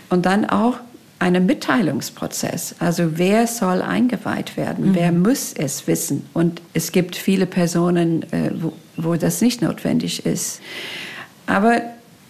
Und 0.10 0.26
dann 0.26 0.46
auch 0.46 0.78
einem 1.20 1.46
Mitteilungsprozess. 1.46 2.76
Also 2.80 3.18
wer 3.18 3.48
soll 3.48 3.82
eingeweiht 3.82 4.58
werden? 4.58 4.90
Mhm. 4.90 4.96
Wer 4.96 5.12
muss 5.12 5.54
es 5.54 5.88
wissen? 5.88 6.26
Und 6.34 6.62
es 6.74 6.92
gibt 6.92 7.16
viele 7.16 7.46
Personen, 7.46 8.24
äh, 8.32 8.52
wo, 8.54 8.74
wo 8.98 9.16
das 9.16 9.42
nicht 9.42 9.62
notwendig 9.62 10.26
ist. 10.26 10.62
Aber 11.48 11.82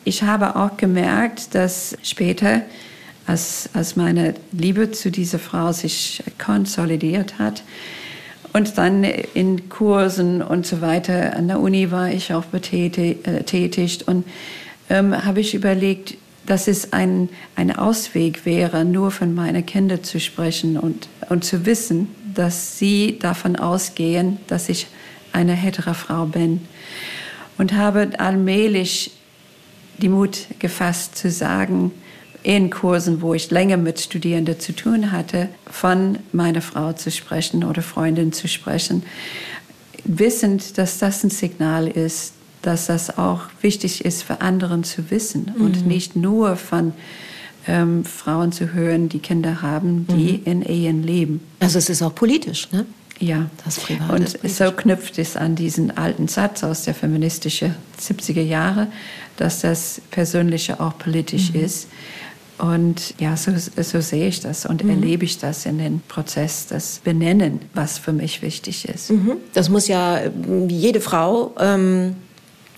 ich 0.04 0.24
habe 0.24 0.56
auch 0.56 0.78
gemerkt, 0.78 1.56
dass 1.56 1.98
später, 2.04 2.62
als, 3.26 3.70
als 3.74 3.96
meine 3.96 4.36
Liebe 4.52 4.92
zu 4.92 5.10
dieser 5.10 5.40
Frau 5.40 5.72
sich 5.72 6.24
konsolidiert 6.38 7.40
hat, 7.40 7.64
und 8.54 8.78
dann 8.78 9.04
in 9.04 9.68
Kursen 9.68 10.42
und 10.42 10.66
so 10.66 10.80
weiter 10.80 11.36
an 11.36 11.50
der 11.50 11.60
Uni 11.60 11.92
war 11.92 12.10
ich 12.10 12.34
auch 12.34 12.46
betätigt 12.46 13.28
äh, 13.28 14.10
und 14.10 14.24
ähm, 14.90 15.26
habe 15.26 15.42
ich 15.42 15.54
überlegt, 15.54 16.16
dass 16.46 16.68
es 16.68 16.94
ein, 16.94 17.30
ein 17.56 17.76
Ausweg 17.76 18.46
wäre, 18.46 18.86
nur 18.86 19.12
von 19.12 19.34
meinen 19.34 19.66
Kindern 19.66 20.04
zu 20.04 20.20
sprechen 20.20 20.78
und, 20.78 21.08
und 21.30 21.44
zu 21.44 21.66
wissen, 21.66 22.10
dass 22.34 22.78
sie 22.78 23.18
davon 23.20 23.56
ausgehen, 23.56 24.38
dass 24.48 24.70
ich 24.70 24.88
eine 25.32 25.54
hetero 25.54 25.94
Frau 25.94 26.26
bin. 26.26 26.62
Und 27.58 27.74
habe 27.74 28.10
allmählich 28.18 29.12
die 29.98 30.10
Mut 30.10 30.48
gefasst 30.60 31.18
zu 31.18 31.32
sagen, 31.32 31.92
in 32.44 32.70
Kursen, 32.70 33.22
wo 33.22 33.34
ich 33.34 33.50
länger 33.50 33.78
mit 33.78 34.00
Studierenden 34.00 34.60
zu 34.60 34.74
tun 34.74 35.12
hatte, 35.12 35.50
von 35.66 36.20
meiner 36.32 36.62
Frau 36.62 36.94
zu 36.94 37.10
sprechen 37.10 37.64
oder 37.64 37.82
Freundin 37.82 38.34
zu 38.34 38.48
sprechen, 38.48 39.04
wissend, 40.04 40.78
dass 40.78 41.00
das 41.00 41.24
ein 41.24 41.32
Signal 41.32 41.88
ist, 41.88 42.34
dass 42.66 42.88
das 42.88 43.18
auch 43.18 43.42
wichtig 43.62 44.04
ist 44.06 44.24
für 44.24 44.42
anderen 44.42 44.84
zu 44.84 45.12
wissen 45.12 45.52
mhm. 45.56 45.66
und 45.66 45.88
nicht 45.88 46.16
nur 46.16 46.56
von 46.56 46.94
ähm, 47.68 48.06
Frauen 48.06 48.52
zu 48.52 48.74
hören, 48.74 49.10
die 49.10 49.20
Kinder 49.20 49.62
haben, 49.62 50.08
die 50.08 50.40
mhm. 50.40 50.42
in 50.46 50.62
Ehen 50.62 51.04
leben. 51.04 51.42
Also 51.60 51.78
es 51.78 51.90
ist 51.90 52.02
auch 52.02 52.14
politisch, 52.14 52.72
ne? 52.72 52.86
Ja, 53.20 53.50
das 53.64 53.80
Privat 53.80 54.10
und 54.10 54.50
so 54.50 54.72
knüpft 54.74 55.18
es 55.20 55.38
an 55.38 55.56
diesen 55.56 55.96
alten 55.98 56.28
Satz 56.28 56.66
aus 56.66 56.84
der 56.84 56.94
feministischen 56.94 57.74
70er 57.98 58.42
Jahre, 58.42 58.88
dass 59.38 59.62
das 59.62 60.02
Persönliche 60.12 60.82
auch 60.82 60.98
politisch 60.98 61.54
mhm. 61.54 61.62
ist. 61.62 61.88
Und 62.58 63.14
ja, 63.20 63.38
so, 63.38 63.52
so, 63.56 64.02
sehe 64.02 64.28
ich 64.28 64.42
das 64.42 64.66
und 64.66 64.84
mhm. 64.84 64.90
erlebe 64.90 65.24
ich 65.24 65.38
das 65.38 65.66
in 65.66 65.78
den 65.78 66.02
Prozess, 66.08 66.68
das 66.68 67.00
Benennen, 67.04 67.60
was 67.74 67.98
für 67.98 68.14
mich 68.14 68.42
wichtig 68.42 68.88
ist. 68.88 69.12
Mhm. 69.12 69.38
Das 69.54 69.70
muss 69.70 69.88
ja 69.88 70.20
jede 70.68 71.00
Frau 71.00 71.54
ähm, 71.60 72.16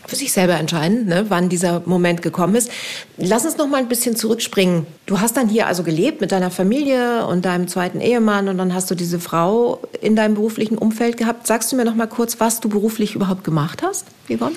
für 0.07 0.15
sich 0.15 0.31
selber 0.31 0.55
entscheiden, 0.55 1.05
ne, 1.05 1.25
wann 1.29 1.49
dieser 1.49 1.81
Moment 1.85 2.21
gekommen 2.21 2.55
ist. 2.55 2.71
Lass 3.17 3.45
uns 3.45 3.57
noch 3.57 3.67
mal 3.67 3.77
ein 3.77 3.89
bisschen 3.89 4.15
zurückspringen. 4.15 4.87
Du 5.05 5.19
hast 5.19 5.37
dann 5.37 5.49
hier 5.49 5.67
also 5.67 5.83
gelebt 5.83 6.21
mit 6.21 6.31
deiner 6.31 6.49
Familie 6.49 7.25
und 7.27 7.45
deinem 7.45 7.67
zweiten 7.67 7.99
Ehemann 7.99 8.47
und 8.47 8.57
dann 8.57 8.73
hast 8.73 8.89
du 8.89 8.95
diese 8.95 9.19
Frau 9.19 9.81
in 10.01 10.15
deinem 10.15 10.35
beruflichen 10.35 10.77
Umfeld 10.77 11.17
gehabt. 11.17 11.45
Sagst 11.45 11.71
du 11.71 11.75
mir 11.75 11.85
noch 11.85 11.95
mal 11.95 12.07
kurz, 12.07 12.39
was 12.39 12.61
du 12.61 12.69
beruflich 12.69 13.15
überhaupt 13.15 13.43
gemacht 13.43 13.83
hast, 13.83 14.05
Yvonne? 14.29 14.55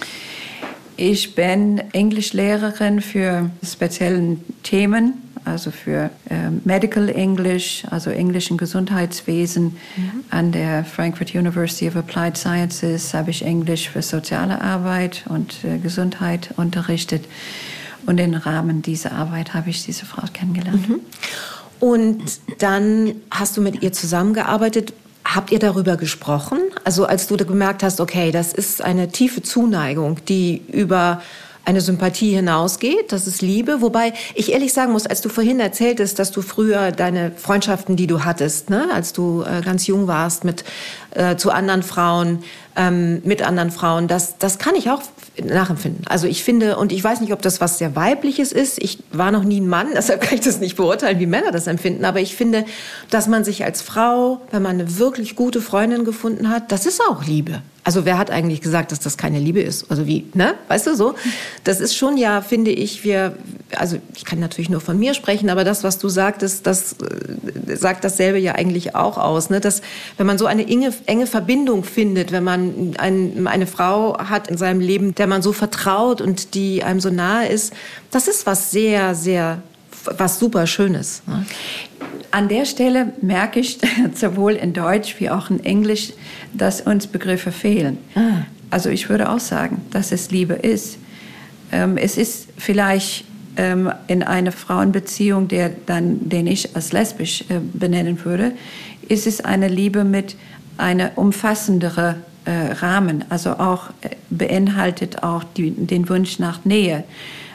Ich 0.96 1.34
bin 1.34 1.82
Englischlehrerin 1.92 3.00
für 3.00 3.50
spezielle 3.64 4.36
Themen, 4.62 5.14
also 5.44 5.70
für 5.70 6.10
äh, 6.28 6.50
Medical 6.64 7.08
English, 7.08 7.84
also 7.90 8.10
Englisch 8.10 8.50
im 8.50 8.56
Gesundheitswesen. 8.56 9.76
Mhm. 9.96 10.24
An 10.30 10.52
der 10.52 10.84
Frankfurt 10.84 11.34
University 11.34 11.88
of 11.88 11.96
Applied 11.96 12.36
Sciences 12.36 13.14
habe 13.14 13.30
ich 13.30 13.44
Englisch 13.44 13.88
für 13.88 14.02
soziale 14.02 14.60
Arbeit 14.60 15.24
und 15.28 15.64
äh, 15.64 15.78
Gesundheit 15.78 16.50
unterrichtet. 16.56 17.24
Und 18.06 18.18
im 18.18 18.34
Rahmen 18.34 18.82
dieser 18.82 19.12
Arbeit 19.12 19.54
habe 19.54 19.70
ich 19.70 19.84
diese 19.84 20.06
Frau 20.06 20.22
kennengelernt. 20.32 20.88
Mhm. 20.88 21.00
Und 21.80 22.22
dann 22.58 23.14
hast 23.30 23.56
du 23.56 23.62
mit 23.62 23.82
ihr 23.82 23.92
zusammengearbeitet. 23.92 24.92
Habt 25.24 25.52
ihr 25.52 25.58
darüber 25.58 25.96
gesprochen? 25.96 26.58
Also 26.84 27.04
als 27.06 27.26
du 27.26 27.36
gemerkt 27.36 27.82
hast, 27.82 28.00
okay, 28.00 28.32
das 28.32 28.52
ist 28.52 28.82
eine 28.82 29.08
tiefe 29.08 29.42
Zuneigung, 29.42 30.18
die 30.28 30.62
über 30.72 31.22
eine 31.64 31.80
Sympathie 31.80 32.34
hinausgeht, 32.34 33.12
das 33.12 33.26
ist 33.26 33.42
Liebe. 33.42 33.80
Wobei 33.80 34.12
ich 34.34 34.52
ehrlich 34.52 34.72
sagen 34.72 34.92
muss, 34.92 35.06
als 35.06 35.20
du 35.20 35.28
vorhin 35.28 35.60
erzähltest, 35.60 36.18
dass 36.18 36.30
du 36.30 36.42
früher 36.42 36.90
deine 36.92 37.32
Freundschaften, 37.36 37.96
die 37.96 38.06
du 38.06 38.24
hattest, 38.24 38.70
ne, 38.70 38.88
als 38.92 39.12
du 39.12 39.42
äh, 39.42 39.60
ganz 39.62 39.86
jung 39.86 40.06
warst 40.06 40.44
mit 40.44 40.64
äh, 41.12 41.36
zu 41.36 41.50
anderen 41.50 41.82
Frauen, 41.82 42.42
ähm, 42.76 43.20
mit 43.24 43.42
anderen 43.42 43.70
Frauen, 43.70 44.08
das, 44.08 44.38
das 44.38 44.58
kann 44.58 44.74
ich 44.74 44.90
auch 44.90 45.02
nachempfinden. 45.42 46.06
Also 46.06 46.26
ich 46.26 46.44
finde, 46.44 46.76
und 46.76 46.92
ich 46.92 47.02
weiß 47.02 47.20
nicht, 47.20 47.32
ob 47.32 47.42
das 47.42 47.60
was 47.60 47.78
sehr 47.78 47.96
Weibliches 47.96 48.52
ist. 48.52 48.82
Ich 48.82 48.98
war 49.12 49.30
noch 49.30 49.44
nie 49.44 49.60
ein 49.60 49.68
Mann, 49.68 49.88
deshalb 49.94 50.22
kann 50.22 50.34
ich 50.34 50.44
das 50.44 50.60
nicht 50.60 50.76
beurteilen, 50.76 51.18
wie 51.18 51.26
Männer 51.26 51.52
das 51.52 51.66
empfinden. 51.66 52.04
Aber 52.04 52.20
ich 52.20 52.36
finde, 52.36 52.64
dass 53.10 53.26
man 53.28 53.44
sich 53.44 53.64
als 53.64 53.82
Frau, 53.82 54.40
wenn 54.50 54.62
man 54.62 54.80
eine 54.80 54.98
wirklich 54.98 55.36
gute 55.36 55.60
Freundin 55.60 56.04
gefunden 56.04 56.48
hat, 56.48 56.72
das 56.72 56.86
ist 56.86 57.00
auch 57.00 57.24
Liebe. 57.24 57.62
Also 57.82 58.04
wer 58.04 58.18
hat 58.18 58.30
eigentlich 58.30 58.60
gesagt, 58.60 58.92
dass 58.92 59.00
das 59.00 59.16
keine 59.16 59.38
Liebe 59.38 59.60
ist? 59.60 59.90
Also 59.90 60.06
wie, 60.06 60.26
ne? 60.34 60.54
Weißt 60.68 60.86
du 60.86 60.94
so? 60.94 61.14
Das 61.64 61.80
ist 61.80 61.96
schon 61.96 62.18
ja, 62.18 62.42
finde 62.42 62.70
ich, 62.70 63.04
wir, 63.04 63.36
also 63.74 63.96
ich 64.14 64.26
kann 64.26 64.38
natürlich 64.38 64.68
nur 64.68 64.82
von 64.82 64.98
mir 64.98 65.14
sprechen, 65.14 65.48
aber 65.48 65.64
das, 65.64 65.82
was 65.82 65.98
du 65.98 66.10
sagtest, 66.10 66.66
das 66.66 66.96
äh, 67.00 67.76
sagt 67.76 68.04
dasselbe 68.04 68.38
ja 68.38 68.54
eigentlich 68.54 68.94
auch 68.94 69.16
aus. 69.16 69.48
Ne? 69.48 69.60
Dass, 69.60 69.80
wenn 70.18 70.26
man 70.26 70.36
so 70.36 70.44
eine 70.44 70.68
enge, 70.68 70.92
enge 71.06 71.26
Verbindung 71.26 71.82
findet, 71.82 72.32
wenn 72.32 72.44
man 72.44 72.94
ein, 72.98 73.46
eine 73.46 73.66
Frau 73.66 74.18
hat 74.18 74.48
in 74.48 74.58
seinem 74.58 74.80
Leben, 74.80 75.14
der 75.14 75.26
man 75.26 75.40
so 75.40 75.52
vertraut 75.52 76.20
und 76.20 76.54
die 76.54 76.84
einem 76.84 77.00
so 77.00 77.08
nahe 77.08 77.48
ist, 77.48 77.72
das 78.10 78.28
ist 78.28 78.44
was 78.44 78.70
sehr, 78.70 79.14
sehr, 79.14 79.62
was 80.04 80.38
super 80.38 80.66
Schönes. 80.66 81.22
Ne? 81.26 81.44
An 82.30 82.48
der 82.48 82.64
Stelle 82.64 83.12
merke 83.20 83.60
ich 83.60 83.78
sowohl 84.14 84.52
in 84.52 84.72
Deutsch 84.72 85.16
wie 85.18 85.30
auch 85.30 85.50
in 85.50 85.64
Englisch, 85.64 86.12
dass 86.52 86.80
uns 86.80 87.06
Begriffe 87.06 87.52
fehlen. 87.52 87.98
Ah. 88.14 88.44
Also 88.70 88.88
ich 88.88 89.08
würde 89.08 89.30
auch 89.30 89.40
sagen, 89.40 89.82
dass 89.90 90.12
es 90.12 90.30
Liebe 90.30 90.54
ist. 90.54 90.98
Ähm, 91.72 91.96
es 91.96 92.16
ist 92.16 92.48
vielleicht 92.56 93.24
ähm, 93.56 93.92
in 94.06 94.22
einer 94.22 94.52
Frauenbeziehung, 94.52 95.48
der 95.48 95.70
dann, 95.86 96.28
den 96.28 96.46
ich 96.46 96.76
als 96.76 96.92
lesbisch 96.92 97.42
äh, 97.48 97.58
benennen 97.72 98.24
würde, 98.24 98.52
ist 99.08 99.26
es 99.26 99.44
eine 99.44 99.68
Liebe 99.68 100.04
mit 100.04 100.36
einer 100.76 101.12
umfassenderen 101.16 102.16
äh, 102.44 102.72
Rahmen, 102.72 103.24
also 103.28 103.58
auch 103.58 103.90
äh, 104.00 104.10
beinhaltet 104.30 105.22
auch 105.22 105.44
die, 105.44 105.72
den 105.72 106.08
Wunsch 106.08 106.38
nach 106.38 106.64
Nähe. 106.64 107.04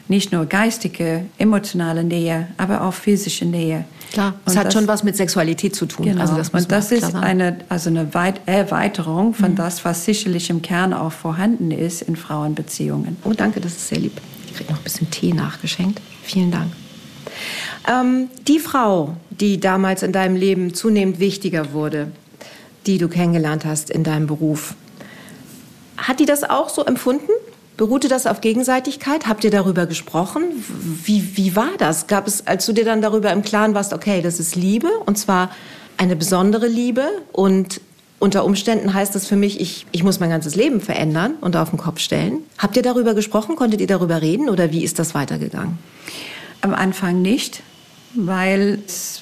Nicht 0.08 0.32
nur 0.32 0.46
geistige, 0.46 1.26
emotionale 1.38 2.04
Nähe, 2.04 2.48
aber 2.58 2.84
auch 2.84 2.94
physische 2.94 3.46
Nähe. 3.46 3.86
Klar, 4.12 4.36
es 4.46 4.56
hat 4.56 4.68
das, 4.68 4.74
schon 4.74 4.88
was 4.88 5.04
mit 5.04 5.16
Sexualität 5.16 5.76
zu 5.76 5.88
tun. 5.88 6.06
Genau. 6.06 6.22
Also 6.22 6.36
das 6.36 6.50
und 6.50 6.72
das 6.72 6.92
ist 6.92 7.16
eine, 7.16 7.58
also 7.70 7.90
eine 7.90 8.14
Weit 8.14 8.42
Erweiterung 8.46 9.34
von 9.34 9.52
mhm. 9.52 9.56
das, 9.56 9.84
was 9.84 10.06
sicherlich 10.06 10.50
im 10.50 10.62
Kern 10.62 10.94
auch 10.94 11.12
vorhanden 11.12 11.72
ist 11.72 12.04
in 12.04 12.16
Frauenbeziehungen. 12.16 13.18
Oh, 13.24 13.34
danke, 13.36 13.60
das 13.60 13.74
ist 13.74 13.88
sehr 13.90 14.00
lieb. 14.00 14.14
Ich 14.46 14.54
kriege 14.56 14.72
noch 14.72 14.80
ein 14.80 14.84
bisschen 14.84 15.10
Tee 15.10 15.34
nachgeschenkt. 15.34 16.00
Vielen 16.24 16.52
Dank. 16.52 16.72
Ähm, 17.88 18.30
die 18.48 18.60
Frau, 18.60 19.18
die 19.32 19.60
damals 19.60 20.04
in 20.04 20.12
deinem 20.12 20.36
Leben 20.36 20.74
zunehmend 20.74 21.20
wichtiger 21.20 21.74
wurde, 21.74 22.12
die 22.86 22.98
du 22.98 23.08
kennengelernt 23.08 23.66
hast 23.66 23.90
in 23.90 24.04
deinem 24.04 24.28
Beruf. 24.28 24.76
Hat 25.98 26.20
die 26.20 26.26
das 26.26 26.44
auch 26.44 26.70
so 26.70 26.86
empfunden? 26.86 27.32
Beruhte 27.78 28.08
das 28.08 28.26
auf 28.26 28.42
Gegenseitigkeit? 28.42 29.28
Habt 29.28 29.44
ihr 29.44 29.52
darüber 29.52 29.86
gesprochen? 29.86 30.44
Wie, 31.04 31.38
wie 31.38 31.56
war 31.56 31.72
das? 31.78 32.08
Gab 32.08 32.28
es, 32.28 32.48
als 32.48 32.66
du 32.66 32.74
dir 32.74 32.86
dann 32.86 33.02
darüber 33.02 33.32
im 33.32 33.42
Klaren 33.42 33.74
warst, 33.74 33.94
okay, 33.94 34.22
das 34.22 34.40
ist 34.40 34.56
Liebe 34.56 34.90
und 35.06 35.18
zwar 35.18 35.52
eine 35.98 36.16
besondere 36.16 36.68
Liebe 36.68 37.06
und 37.32 37.82
unter 38.20 38.46
Umständen 38.46 38.94
heißt 38.94 39.14
das 39.14 39.28
für 39.28 39.36
mich, 39.36 39.60
ich, 39.60 39.86
ich 39.92 40.04
muss 40.04 40.20
mein 40.20 40.30
ganzes 40.30 40.56
Leben 40.56 40.80
verändern 40.80 41.36
und 41.42 41.56
auf 41.58 41.70
den 41.70 41.78
Kopf 41.78 42.00
stellen. 42.00 42.40
Habt 42.58 42.78
ihr 42.78 42.82
darüber 42.82 43.14
gesprochen? 43.14 43.56
Konntet 43.56 43.82
ihr 43.82 43.88
darüber 43.88 44.22
reden 44.22 44.50
oder 44.50 44.72
wie 44.72 44.84
ist 44.84 45.00
das 45.00 45.14
weitergegangen? 45.14 45.78
Am 46.62 46.74
Anfang 46.74 47.22
nicht 47.22 47.62
weil, 48.16 48.80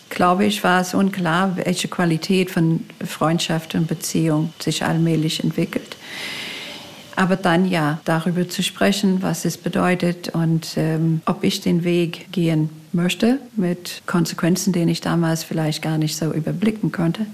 glaube 0.09 0.45
ich, 0.45 0.63
war 0.63 0.81
es 0.81 0.93
unklar, 0.93 1.57
welche 1.57 1.87
Qualität 1.87 2.51
von 2.51 2.85
Freundschaft 3.03 3.75
und 3.75 3.87
Beziehung 3.87 4.53
sich 4.59 4.83
allmählich 4.83 5.43
entwickelt. 5.43 5.97
Aber 7.15 7.35
dann 7.35 7.65
ja, 7.65 7.99
darüber 8.05 8.47
zu 8.49 8.63
sprechen, 8.63 9.21
was 9.21 9.45
es 9.45 9.57
bedeutet 9.57 10.29
und 10.29 10.73
ähm, 10.77 11.21
ob 11.25 11.43
ich 11.43 11.61
den 11.61 11.83
Weg 11.83 12.31
gehen 12.31 12.69
möchte, 12.91 13.39
mit 13.55 14.01
Konsequenzen, 14.05 14.73
denen 14.73 14.89
ich 14.89 15.01
damals 15.01 15.43
vielleicht 15.43 15.81
gar 15.81 15.97
nicht 15.97 16.15
so 16.15 16.31
überblicken 16.33 16.91
konnte. 16.91 17.25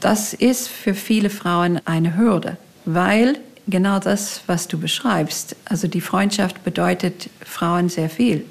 Das 0.00 0.34
ist 0.34 0.68
für 0.68 0.94
viele 0.94 1.30
Frauen 1.30 1.80
eine 1.84 2.16
Hürde, 2.16 2.56
weil 2.84 3.38
genau 3.68 3.98
das, 3.98 4.42
was 4.46 4.68
du 4.68 4.78
beschreibst, 4.78 5.56
also 5.64 5.86
die 5.86 6.00
Freundschaft 6.00 6.64
bedeutet 6.64 7.30
Frauen 7.40 7.88
sehr 7.88 8.10
viel. 8.10 8.44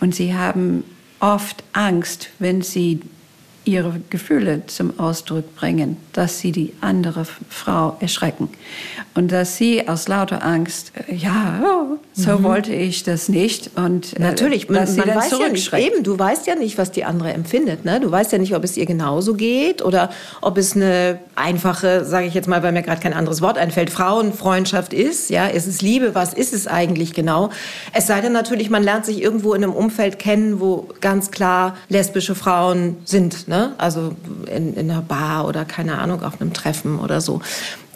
Und 0.00 0.14
sie 0.14 0.34
haben 0.34 0.84
oft 1.20 1.62
Angst, 1.72 2.30
wenn 2.38 2.62
sie 2.62 3.00
ihre 3.70 4.00
Gefühle 4.10 4.62
zum 4.66 4.98
Ausdruck 4.98 5.54
bringen, 5.56 5.96
dass 6.12 6.40
sie 6.40 6.52
die 6.52 6.72
andere 6.80 7.24
Frau 7.48 7.96
erschrecken 8.00 8.48
und 9.14 9.32
dass 9.32 9.56
sie 9.56 9.88
aus 9.88 10.08
lauter 10.08 10.44
Angst, 10.44 10.92
äh, 11.08 11.14
ja, 11.14 11.60
so 12.12 12.38
mhm. 12.38 12.42
wollte 12.42 12.74
ich 12.74 13.02
das 13.02 13.28
nicht 13.28 13.70
und 13.76 14.16
äh, 14.16 14.22
natürlich, 14.22 14.68
man, 14.68 14.84
man 14.96 15.14
weiß 15.14 15.30
ja 15.38 15.48
nicht, 15.48 15.72
eben, 15.72 16.02
du 16.02 16.18
weißt 16.18 16.46
ja 16.46 16.54
nicht, 16.54 16.78
was 16.78 16.90
die 16.90 17.04
andere 17.04 17.32
empfindet, 17.32 17.84
ne? 17.84 18.00
Du 18.00 18.10
weißt 18.10 18.32
ja 18.32 18.38
nicht, 18.38 18.54
ob 18.54 18.64
es 18.64 18.76
ihr 18.76 18.86
genauso 18.86 19.34
geht 19.34 19.82
oder 19.82 20.10
ob 20.40 20.58
es 20.58 20.74
eine 20.74 21.18
einfache, 21.36 22.04
sage 22.04 22.26
ich 22.26 22.34
jetzt 22.34 22.48
mal, 22.48 22.62
weil 22.62 22.72
mir 22.72 22.82
gerade 22.82 23.00
kein 23.00 23.14
anderes 23.14 23.40
Wort 23.40 23.58
einfällt, 23.58 23.90
Frauenfreundschaft 23.90 24.92
ist, 24.92 25.30
ja, 25.30 25.46
ist 25.46 25.66
es 25.66 25.80
Liebe, 25.80 26.14
was 26.14 26.34
ist 26.34 26.52
es 26.52 26.66
eigentlich 26.66 27.14
genau? 27.14 27.50
Es 27.92 28.06
sei 28.06 28.20
denn 28.20 28.32
natürlich, 28.32 28.70
man 28.70 28.82
lernt 28.82 29.06
sich 29.06 29.22
irgendwo 29.22 29.54
in 29.54 29.62
einem 29.62 29.72
Umfeld 29.72 30.18
kennen, 30.18 30.60
wo 30.60 30.88
ganz 31.00 31.30
klar 31.30 31.76
lesbische 31.88 32.34
Frauen 32.34 32.96
sind, 33.04 33.48
ne? 33.48 33.59
Also 33.78 34.14
in, 34.54 34.74
in 34.74 34.90
einer 34.90 35.02
Bar 35.02 35.46
oder 35.46 35.64
keine 35.64 35.98
Ahnung, 35.98 36.22
auf 36.22 36.40
einem 36.40 36.52
Treffen 36.52 36.98
oder 36.98 37.20
so. 37.20 37.40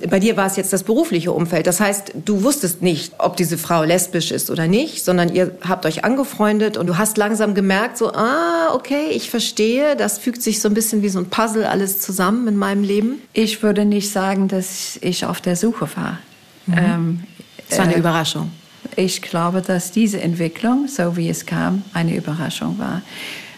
Bei 0.09 0.19
dir 0.19 0.37
war 0.37 0.47
es 0.47 0.57
jetzt 0.57 0.73
das 0.73 0.83
berufliche 0.83 1.33
Umfeld. 1.33 1.67
Das 1.67 1.81
heißt, 1.81 2.13
du 2.25 2.43
wusstest 2.43 2.83
nicht, 2.83 3.15
ob 3.19 3.37
diese 3.37 3.57
Frau 3.59 3.85
lesbisch 3.85 4.33
ist 4.33 4.51
oder 4.51 4.67
nicht, 4.67 5.05
sondern 5.05 5.33
ihr 5.33 5.57
habt 5.67 5.87
euch 5.87 6.05
angefreundet 6.05 6.77
und 6.77 6.87
du 6.87 6.99
hast 6.99 7.17
langsam 7.17 7.55
gemerkt, 7.55 7.97
so, 7.97 8.13
ah, 8.13 8.75
okay, 8.75 9.11
ich 9.13 9.31
verstehe, 9.31 9.97
das 9.97 10.19
fügt 10.19 10.43
sich 10.43 10.61
so 10.61 10.69
ein 10.69 10.75
bisschen 10.75 11.03
wie 11.03 11.09
so 11.09 11.19
ein 11.19 11.27
Puzzle 11.27 11.65
alles 11.65 12.01
zusammen 12.01 12.49
in 12.49 12.57
meinem 12.57 12.83
Leben. 12.83 13.23
Ich 13.33 13.63
würde 13.63 13.85
nicht 13.85 14.11
sagen, 14.11 14.49
dass 14.49 14.99
ich 15.01 15.25
auf 15.25 15.41
der 15.41 15.57
Suche 15.57 15.89
war. 15.97 16.19
Mhm. 16.67 16.75
Ähm, 16.77 17.21
das 17.69 17.79
war 17.79 17.85
eine 17.87 17.95
äh, 17.95 17.99
Überraschung. 17.99 18.51
Ich 18.97 19.23
glaube, 19.23 19.63
dass 19.63 19.91
diese 19.91 20.21
Entwicklung, 20.21 20.89
so 20.89 21.17
wie 21.17 21.29
es 21.29 21.47
kam, 21.47 21.83
eine 21.95 22.17
Überraschung 22.17 22.79
war. 22.79 23.03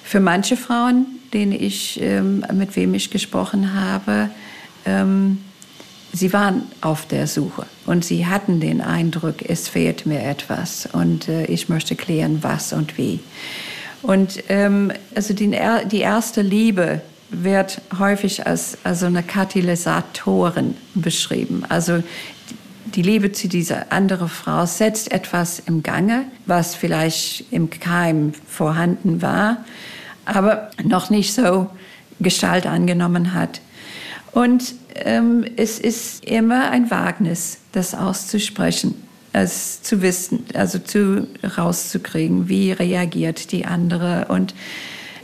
Für 0.04 0.20
manche 0.20 0.56
Frauen 0.56 1.06
den 1.36 1.52
ich, 1.52 2.00
ähm, 2.00 2.46
mit 2.54 2.76
wem 2.76 2.94
ich 2.94 3.10
gesprochen 3.10 3.74
habe, 3.74 4.30
ähm, 4.86 5.38
sie 6.14 6.32
waren 6.32 6.62
auf 6.80 7.06
der 7.06 7.26
Suche 7.26 7.66
und 7.84 8.06
sie 8.06 8.24
hatten 8.24 8.58
den 8.58 8.80
Eindruck, 8.80 9.46
es 9.46 9.68
fehlt 9.68 10.06
mir 10.06 10.22
etwas 10.22 10.88
und 10.90 11.28
äh, 11.28 11.44
ich 11.44 11.68
möchte 11.68 11.94
klären, 11.94 12.38
was 12.40 12.72
und 12.72 12.96
wie. 12.96 13.20
Und 14.00 14.44
ähm, 14.48 14.92
also 15.14 15.34
die, 15.34 15.54
die 15.90 16.00
erste 16.00 16.40
Liebe 16.40 17.02
wird 17.28 17.82
häufig 17.98 18.46
als 18.46 18.78
also 18.82 19.04
eine 19.04 19.22
Katalysatorin 19.22 20.74
beschrieben. 20.94 21.64
Also 21.68 22.02
die 22.94 23.02
Liebe 23.02 23.32
zu 23.32 23.48
dieser 23.48 23.92
anderen 23.92 24.30
Frau 24.30 24.64
setzt 24.64 25.12
etwas 25.12 25.58
im 25.66 25.82
Gange, 25.82 26.24
was 26.46 26.74
vielleicht 26.74 27.52
im 27.52 27.68
Keim 27.68 28.32
vorhanden 28.48 29.20
war 29.20 29.58
aber 30.26 30.70
noch 30.84 31.10
nicht 31.10 31.32
so 31.32 31.70
Gestalt 32.20 32.66
angenommen 32.66 33.34
hat. 33.34 33.60
Und 34.32 34.74
ähm, 34.94 35.44
es 35.56 35.78
ist 35.78 36.24
immer 36.24 36.70
ein 36.70 36.90
Wagnis, 36.90 37.58
das 37.72 37.94
auszusprechen, 37.94 38.94
es 39.32 39.82
zu 39.82 40.02
wissen, 40.02 40.44
also 40.54 40.78
zu 40.78 41.26
rauszukriegen, 41.56 42.48
wie 42.48 42.72
reagiert 42.72 43.52
die 43.52 43.66
andere 43.66 44.26
und 44.28 44.54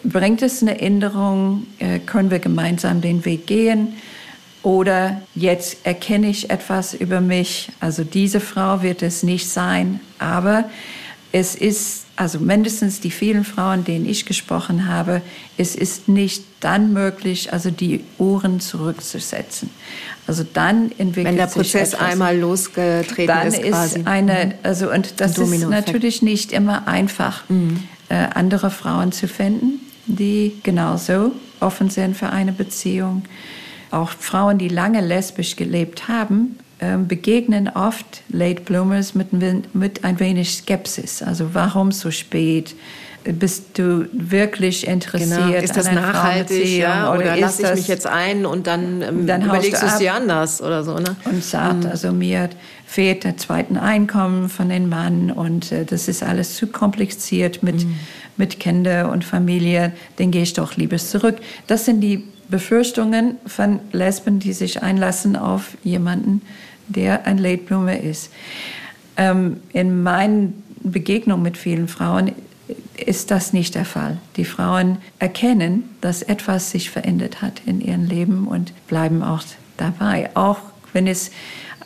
bringt 0.05 0.43
es 0.43 0.63
eine 0.63 0.81
Änderung, 0.81 1.67
äh, 1.79 1.99
können 1.99 2.31
wir 2.31 2.39
gemeinsam 2.39 3.01
den 3.01 3.25
Weg 3.25 3.47
gehen 3.47 3.95
oder 4.63 5.21
jetzt 5.35 5.85
erkenne 5.85 6.29
ich 6.29 6.51
etwas 6.51 6.95
über 6.95 7.21
mich, 7.21 7.71
also 7.81 8.05
diese 8.05 8.41
Frau 8.41 8.83
wird 8.83 9.03
es 9.03 9.23
nicht 9.23 9.49
sein, 9.49 10.01
aber 10.19 10.65
es 11.33 11.55
ist 11.55 12.07
also 12.17 12.39
mindestens 12.39 13.01
die 13.01 13.11
vielen 13.11 13.45
Frauen, 13.45 13.85
denen 13.85 14.07
ich 14.07 14.27
gesprochen 14.27 14.87
habe, 14.87 15.23
es 15.57 15.75
ist 15.75 16.09
nicht 16.09 16.45
dann 16.61 16.93
möglich, 16.93 17.53
also 17.53 17.71
die 17.71 18.05
Uhren 18.19 18.61
zurückzusetzen. 18.61 19.71
Also 20.27 20.45
dann 20.45 20.93
entwickelt 20.99 21.25
Wenn 21.25 21.37
der 21.37 21.47
Prozess 21.47 21.95
etwas, 21.95 22.01
einmal 22.01 22.39
losgetreten 22.39 23.27
dann 23.27 23.49
ist, 23.49 23.63
quasi. 23.63 24.01
ist 24.01 24.07
eine, 24.07 24.55
also 24.63 24.91
und 24.91 25.21
das 25.21 25.39
ist 25.39 25.69
natürlich 25.69 26.23
nicht 26.23 26.53
immer 26.53 26.87
einfach, 26.87 27.49
mhm. 27.49 27.83
äh, 28.09 28.15
andere 28.35 28.71
Frauen 28.71 29.13
zu 29.13 29.27
finden, 29.27 29.81
die 30.07 30.61
genauso 30.63 31.33
offen 31.61 31.91
sind 31.91 32.17
für 32.17 32.31
eine 32.31 32.53
Beziehung. 32.53 33.25
Auch 33.91 34.11
Frauen, 34.11 34.59
die 34.59 34.69
lange 34.69 35.01
lesbisch 35.01 35.57
gelebt 35.57 36.09
haben, 36.09 36.59
begegnen 37.07 37.69
oft 37.69 38.23
Late 38.29 38.63
Bloomers 38.63 39.15
mit, 39.15 39.29
mit 39.75 40.05
ein 40.05 40.19
wenig 40.19 40.55
Skepsis. 40.55 41.23
Also 41.23 41.51
warum 41.53 41.93
so 41.93 42.11
spät? 42.11 42.75
Bist 43.25 43.79
du 43.79 44.09
wirklich 44.13 44.89
interessiert? 44.89 45.47
Genau. 45.47 45.63
Ist 45.63 45.77
das 45.77 45.93
nachhaltig? 45.93 46.79
Ja? 46.79 47.13
Oder, 47.13 47.21
oder 47.21 47.37
lasse 47.37 47.63
ich 47.63 47.75
mich 47.77 47.89
jetzt 47.89 48.07
ein 48.07 48.45
und 48.45 48.67
dann, 48.67 49.01
ähm, 49.01 49.27
dann 49.29 49.43
überlegst 49.43 49.81
du 49.81 49.87
es 49.87 49.99
dir 49.99 50.15
anders 50.15 50.61
oder 50.61 50.83
so? 50.83 50.95
Ne? 50.95 51.15
Und 51.25 51.45
sagt, 51.45 51.85
mhm. 51.85 51.91
also 51.91 52.11
mir 52.11 52.51
fehlt 52.85 53.23
der 53.23 53.37
zweiten 53.37 53.77
Einkommen 53.77 54.49
von 54.49 54.69
den 54.69 54.89
Mann 54.89 55.31
und 55.31 55.71
äh, 55.71 55.85
das 55.85 56.09
ist 56.09 56.25
alles 56.25 56.57
zu 56.57 56.67
kompliziert 56.67 57.63
mit, 57.63 57.85
mhm. 57.85 57.95
mit 58.37 58.59
Kinder 58.59 59.13
und 59.13 59.25
Familie. 59.25 59.93
Den 60.19 60.33
gehe 60.33 60.43
ich 60.43 60.55
doch 60.55 60.77
lieber 60.77 60.97
zurück. 60.97 61.37
Das 61.69 61.85
sind 61.85 62.01
die 62.01 62.25
Befürchtungen 62.49 63.37
von 63.47 63.81
Lesben, 63.93 64.39
die 64.41 64.53
sich 64.53 64.83
einlassen 64.83 65.37
auf 65.37 65.77
jemanden, 65.85 66.43
der 66.89 67.27
ein 67.27 67.39
Late 67.39 67.63
Bloomer 67.65 67.99
ist. 67.99 68.31
Ähm, 69.17 69.59
in 69.73 70.03
meinen 70.03 70.63
Begegnungen 70.83 71.43
mit 71.43 71.57
vielen 71.57 71.89
Frauen 71.89 72.33
ist 72.97 73.31
das 73.31 73.53
nicht 73.53 73.75
der 73.75 73.85
Fall. 73.85 74.19
Die 74.37 74.45
Frauen 74.45 74.99
erkennen, 75.19 75.85
dass 76.01 76.23
etwas 76.23 76.71
sich 76.71 76.91
verändert 76.91 77.43
hat 77.43 77.63
in 77.67 77.81
ihrem 77.81 78.05
Leben 78.05 78.47
und 78.47 78.73
bleiben 78.87 79.23
auch 79.23 79.43
dabei, 79.77 80.31
auch 80.35 80.59
wenn 80.93 81.07
es 81.07 81.31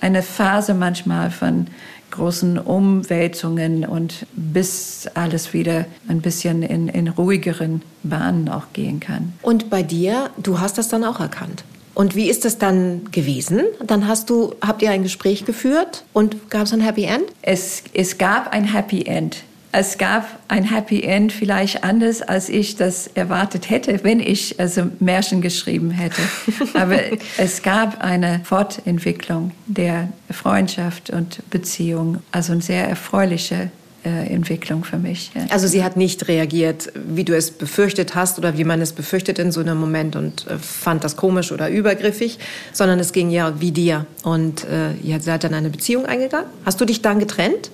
eine 0.00 0.22
Phase 0.22 0.74
manchmal 0.74 1.30
von 1.30 1.68
großen 2.10 2.58
Umwälzungen 2.58 3.84
und 3.84 4.26
bis 4.34 5.08
alles 5.14 5.52
wieder 5.52 5.86
ein 6.08 6.20
bisschen 6.20 6.62
in, 6.62 6.88
in 6.88 7.08
ruhigeren 7.08 7.82
Bahnen 8.02 8.48
auch 8.48 8.72
gehen 8.72 9.00
kann. 9.00 9.34
Und 9.42 9.70
bei 9.70 9.82
dir, 9.82 10.30
du 10.42 10.60
hast 10.60 10.78
das 10.78 10.88
dann 10.88 11.04
auch 11.04 11.20
erkannt? 11.20 11.64
Und 11.96 12.14
wie 12.14 12.28
ist 12.28 12.44
das 12.44 12.58
dann 12.58 13.10
gewesen? 13.10 13.62
Dann 13.82 14.06
hast 14.06 14.28
du, 14.28 14.54
habt 14.60 14.82
ihr 14.82 14.90
ein 14.90 15.02
Gespräch 15.02 15.46
geführt 15.46 16.04
und 16.12 16.50
gab 16.50 16.64
es 16.64 16.74
ein 16.74 16.82
Happy 16.82 17.04
End? 17.04 17.24
Es, 17.40 17.84
es 17.94 18.18
gab 18.18 18.52
ein 18.52 18.64
Happy 18.64 19.06
End. 19.06 19.38
Es 19.72 19.96
gab 19.96 20.26
ein 20.48 20.64
Happy 20.64 21.00
End 21.02 21.32
vielleicht 21.32 21.84
anders, 21.84 22.20
als 22.20 22.50
ich 22.50 22.76
das 22.76 23.06
erwartet 23.14 23.70
hätte, 23.70 24.04
wenn 24.04 24.20
ich 24.20 24.60
also 24.60 24.82
Märchen 25.00 25.40
geschrieben 25.40 25.90
hätte. 25.90 26.20
Aber 26.74 26.98
es 27.38 27.62
gab 27.62 28.04
eine 28.04 28.42
Fortentwicklung 28.44 29.52
der 29.66 30.10
Freundschaft 30.30 31.08
und 31.08 31.48
Beziehung, 31.48 32.18
also 32.30 32.52
eine 32.52 32.60
sehr 32.60 32.86
erfreuliche 32.86 33.70
Entwicklung 34.08 34.84
für 34.84 34.98
mich. 34.98 35.30
Ja. 35.34 35.46
Also 35.50 35.66
sie 35.66 35.82
hat 35.82 35.96
nicht 35.96 36.28
reagiert, 36.28 36.92
wie 36.94 37.24
du 37.24 37.36
es 37.36 37.50
befürchtet 37.50 38.14
hast 38.14 38.38
oder 38.38 38.56
wie 38.58 38.64
man 38.64 38.80
es 38.80 38.92
befürchtet 38.92 39.38
in 39.38 39.52
so 39.52 39.60
einem 39.60 39.78
Moment 39.78 40.16
und 40.16 40.46
äh, 40.46 40.58
fand 40.58 41.04
das 41.04 41.16
komisch 41.16 41.52
oder 41.52 41.68
übergriffig, 41.70 42.38
sondern 42.72 42.98
es 42.98 43.12
ging 43.12 43.30
ja 43.30 43.60
wie 43.60 43.72
dir. 43.72 44.06
Und 44.22 44.64
äh, 44.64 44.92
ihr 45.02 45.20
seid 45.20 45.44
dann 45.44 45.54
eine 45.54 45.70
Beziehung 45.70 46.06
eingegangen. 46.06 46.48
Hast 46.64 46.80
du 46.80 46.84
dich 46.84 47.02
dann 47.02 47.18
getrennt? 47.18 47.70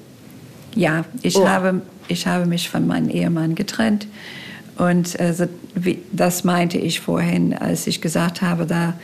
Ja, 0.74 1.04
ich, 1.22 1.36
oh. 1.36 1.46
habe, 1.46 1.82
ich 2.08 2.26
habe 2.26 2.46
mich 2.46 2.70
von 2.70 2.86
meinem 2.86 3.08
Ehemann 3.10 3.54
getrennt. 3.54 4.06
Und 4.78 5.20
also, 5.20 5.46
wie, 5.74 5.98
das 6.12 6.44
meinte 6.44 6.78
ich 6.78 7.00
vorhin, 7.00 7.54
als 7.54 7.86
ich 7.86 8.00
gesagt 8.00 8.42
habe, 8.42 8.66
da 8.66 8.94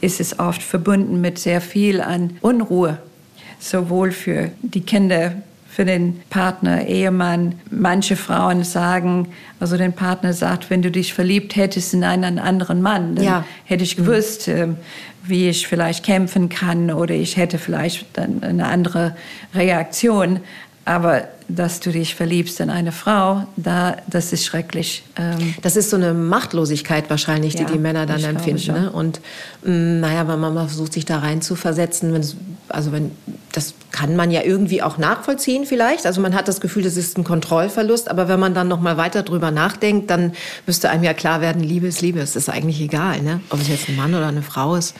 ist 0.00 0.20
es 0.20 0.38
oft 0.38 0.62
verbunden 0.62 1.20
mit 1.20 1.38
sehr 1.38 1.60
viel 1.60 2.00
an 2.00 2.38
Unruhe, 2.40 2.98
sowohl 3.58 4.12
für 4.12 4.50
die 4.62 4.80
Kinder, 4.80 5.34
für 5.78 5.84
den 5.84 6.20
Partner, 6.28 6.86
Ehemann. 6.88 7.54
Manche 7.70 8.16
Frauen 8.16 8.64
sagen, 8.64 9.28
also 9.60 9.76
den 9.76 9.92
Partner 9.92 10.32
sagt, 10.32 10.70
wenn 10.70 10.82
du 10.82 10.90
dich 10.90 11.14
verliebt 11.14 11.54
hättest 11.54 11.94
in 11.94 12.02
einen 12.02 12.40
anderen 12.40 12.82
Mann, 12.82 13.14
dann 13.14 13.24
ja. 13.24 13.44
hätte 13.64 13.84
ich 13.84 13.94
gewusst, 13.94 14.48
mhm. 14.48 14.74
wie 15.22 15.48
ich 15.48 15.68
vielleicht 15.68 16.04
kämpfen 16.04 16.48
kann 16.48 16.90
oder 16.90 17.14
ich 17.14 17.36
hätte 17.36 17.58
vielleicht 17.58 18.06
dann 18.14 18.42
eine 18.42 18.66
andere 18.66 19.14
Reaktion. 19.54 20.40
Aber 20.88 21.28
dass 21.48 21.80
du 21.80 21.92
dich 21.92 22.14
verliebst 22.14 22.60
in 22.60 22.70
eine 22.70 22.92
Frau, 22.92 23.46
da, 23.56 23.98
das 24.06 24.32
ist 24.32 24.46
schrecklich. 24.46 25.04
Ähm 25.18 25.54
das 25.60 25.76
ist 25.76 25.90
so 25.90 25.96
eine 25.96 26.14
Machtlosigkeit 26.14 27.10
wahrscheinlich, 27.10 27.54
die 27.54 27.64
ja, 27.64 27.68
die 27.68 27.78
Männer 27.78 28.06
dann 28.06 28.24
empfinden. 28.24 28.72
Ne? 28.72 28.90
Und 28.90 29.20
mh, 29.64 29.70
mm, 29.70 30.00
naja, 30.00 30.26
wenn 30.26 30.40
man 30.40 30.54
versucht, 30.54 30.94
sich 30.94 31.04
da 31.04 31.18
rein 31.18 31.42
zu 31.42 31.56
versetzen, 31.56 32.18
also 32.68 32.90
wenn, 32.90 33.10
das 33.52 33.74
kann 33.90 34.16
man 34.16 34.30
ja 34.30 34.42
irgendwie 34.42 34.82
auch 34.82 34.96
nachvollziehen 34.96 35.66
vielleicht. 35.66 36.06
Also 36.06 36.22
man 36.22 36.34
hat 36.34 36.48
das 36.48 36.58
Gefühl, 36.58 36.84
das 36.84 36.96
ist 36.96 37.18
ein 37.18 37.24
Kontrollverlust. 37.24 38.10
Aber 38.10 38.28
wenn 38.28 38.40
man 38.40 38.54
dann 38.54 38.68
noch 38.68 38.80
mal 38.80 38.96
weiter 38.96 39.22
drüber 39.22 39.50
nachdenkt, 39.50 40.08
dann 40.08 40.32
müsste 40.66 40.88
einem 40.88 41.04
ja 41.04 41.12
klar 41.12 41.42
werden, 41.42 41.62
Liebe 41.62 41.86
ist 41.86 42.00
Liebe. 42.00 42.20
Es 42.20 42.34
ist 42.34 42.48
eigentlich 42.48 42.80
egal, 42.80 43.20
ne? 43.20 43.42
ob 43.50 43.60
es 43.60 43.68
jetzt 43.68 43.90
ein 43.90 43.96
Mann 43.96 44.14
oder 44.14 44.28
eine 44.28 44.42
Frau 44.42 44.74
ist. 44.74 44.94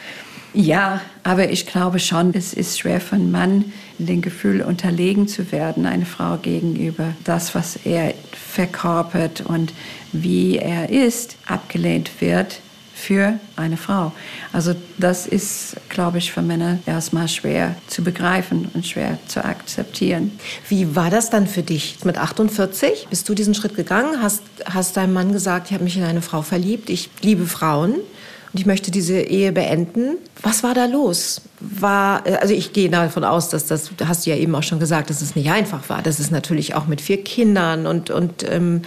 Ja, 0.55 1.01
aber 1.25 1.51
ich 1.51 1.67
glaube 1.67 1.99
schon, 1.99 2.33
es 2.35 2.55
ist 2.55 2.79
schwer 2.79 3.01
für 3.01 3.17
einen 3.17 3.31
Mann, 3.31 3.67
dem 3.99 4.23
Gefühl 4.23 4.63
unterlegen 4.63 5.29
zu 5.29 5.53
werden, 5.53 5.85
eine 5.85 6.07
Frau 6.07 6.37
gegenüber. 6.39 7.15
Das, 7.25 7.55
was 7.55 7.77
er 7.85 8.15
verkörpert 8.33 9.43
und 9.43 9.73
wie 10.13 10.57
er 10.57 10.89
ist, 10.89 11.37
abgelehnt 11.47 12.11
wird 12.21 12.61
für 12.95 13.39
eine 13.55 13.77
Frau. 13.77 14.13
Also 14.53 14.75
das 14.97 15.27
ist, 15.29 15.77
glaube 15.89 16.19
ich, 16.19 16.33
für 16.33 16.43
Männer 16.43 16.79
erstmal 16.85 17.29
schwer 17.29 17.77
zu 17.87 18.03
begreifen 18.03 18.69
und 18.75 18.87
schwer 18.87 19.19
zu 19.29 19.45
akzeptieren. 19.45 20.33
Wie 20.69 20.97
war 20.97 21.09
das 21.09 21.31
dann 21.31 21.47
für 21.47 21.63
dich 21.63 21.99
mit 22.05 22.19
48? 22.19 23.07
Bist 23.09 23.29
du 23.29 23.35
diesen 23.35 23.55
Schritt 23.55 23.77
gegangen? 23.77 24.21
Hast, 24.21 24.43
hast 24.65 24.97
deinem 24.97 25.13
Mann 25.13 25.33
gesagt, 25.33 25.69
ich 25.69 25.75
habe 25.75 25.85
mich 25.85 25.97
in 25.97 26.03
eine 26.03 26.23
Frau 26.23 26.43
verliebt, 26.43 26.91
ich 26.91 27.09
liebe 27.23 27.47
Frauen? 27.47 27.95
Und 28.53 28.61
ich 28.61 28.67
möchte 28.67 28.91
diese 28.91 29.21
Ehe 29.21 29.53
beenden. 29.53 30.17
Was 30.43 30.63
war 30.63 30.75
da 30.75 30.87
los? 30.87 31.43
War, 31.61 32.25
also 32.41 32.55
ich 32.55 32.73
gehe 32.73 32.89
davon 32.89 33.25
aus, 33.25 33.51
dass 33.51 33.67
das, 33.67 33.91
hast 34.05 34.27
du 34.27 34.31
ja 34.31 34.37
eben 34.37 34.55
auch 34.55 34.63
schon 34.63 34.79
gesagt, 34.79 35.11
dass 35.11 35.21
es 35.21 35.37
nicht 35.37 35.51
einfach 35.51 35.89
war. 35.89 36.03
Das 36.03 36.19
ist 36.19 36.31
natürlich 36.31 36.75
auch 36.75 36.87
mit 36.87 37.01
vier 37.01 37.23
Kindern 37.23 37.87
und, 37.87 38.11
und 38.11 38.49
ähm, 38.51 38.83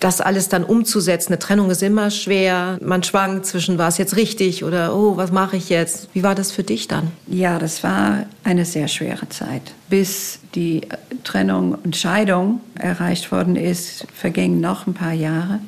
das 0.00 0.22
alles 0.22 0.48
dann 0.48 0.64
umzusetzen. 0.64 1.32
Eine 1.32 1.38
Trennung 1.38 1.70
ist 1.70 1.82
immer 1.82 2.10
schwer. 2.10 2.78
Man 2.82 3.02
schwankt 3.02 3.46
zwischen, 3.46 3.78
war 3.78 3.88
es 3.88 3.98
jetzt 3.98 4.16
richtig 4.16 4.64
oder, 4.64 4.96
oh, 4.96 5.16
was 5.16 5.30
mache 5.30 5.56
ich 5.56 5.68
jetzt? 5.68 6.08
Wie 6.14 6.22
war 6.22 6.34
das 6.34 6.50
für 6.50 6.64
dich 6.64 6.88
dann? 6.88 7.12
Ja, 7.28 7.58
das 7.58 7.84
war 7.84 8.24
eine 8.42 8.64
sehr 8.64 8.88
schwere 8.88 9.28
Zeit. 9.28 9.62
Bis 9.90 10.40
die 10.54 10.80
Trennung 11.22 11.76
und 11.84 11.96
Scheidung 11.96 12.60
erreicht 12.74 13.30
worden 13.30 13.56
ist, 13.56 14.06
vergingen 14.14 14.60
noch 14.60 14.86
ein 14.86 14.94
paar 14.94 15.12
Jahre. 15.12 15.60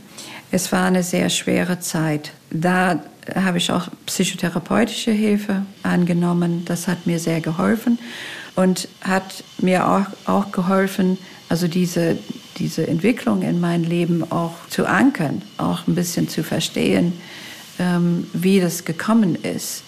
Es 0.51 0.73
war 0.73 0.87
eine 0.87 1.03
sehr 1.03 1.29
schwere 1.29 1.81
Zeit. 1.81 2.33
Da 2.53 3.01
habe 3.35 3.59
ich 3.59 3.71
auch 3.71 3.89
psychotherapeutische 4.07 5.13
Hilfe 5.13 5.63
angenommen. 5.83 6.65
Das 6.65 6.87
hat 6.89 7.07
mir 7.07 7.19
sehr 7.19 7.41
geholfen 7.41 7.99
und 8.57 8.89
hat 9.01 9.45
mir 9.59 9.89
auch, 9.89 10.07
auch 10.27 10.53
geholfen, 10.53 11.19
also 11.49 11.69
diese, 11.69 12.19
diese 12.59 12.87
Entwicklung 12.87 13.43
in 13.43 13.61
mein 13.61 13.85
Leben 13.85 14.31
auch 14.31 14.55
zu 14.69 14.87
ankern, 14.87 15.43
auch 15.57 15.87
ein 15.87 15.95
bisschen 15.95 16.29
zu 16.29 16.43
verstehen, 16.43 17.15
ähm, 17.79 18.27
wie 18.33 18.61
das 18.61 18.85
gekommen 18.85 19.37
ist. 19.37 19.85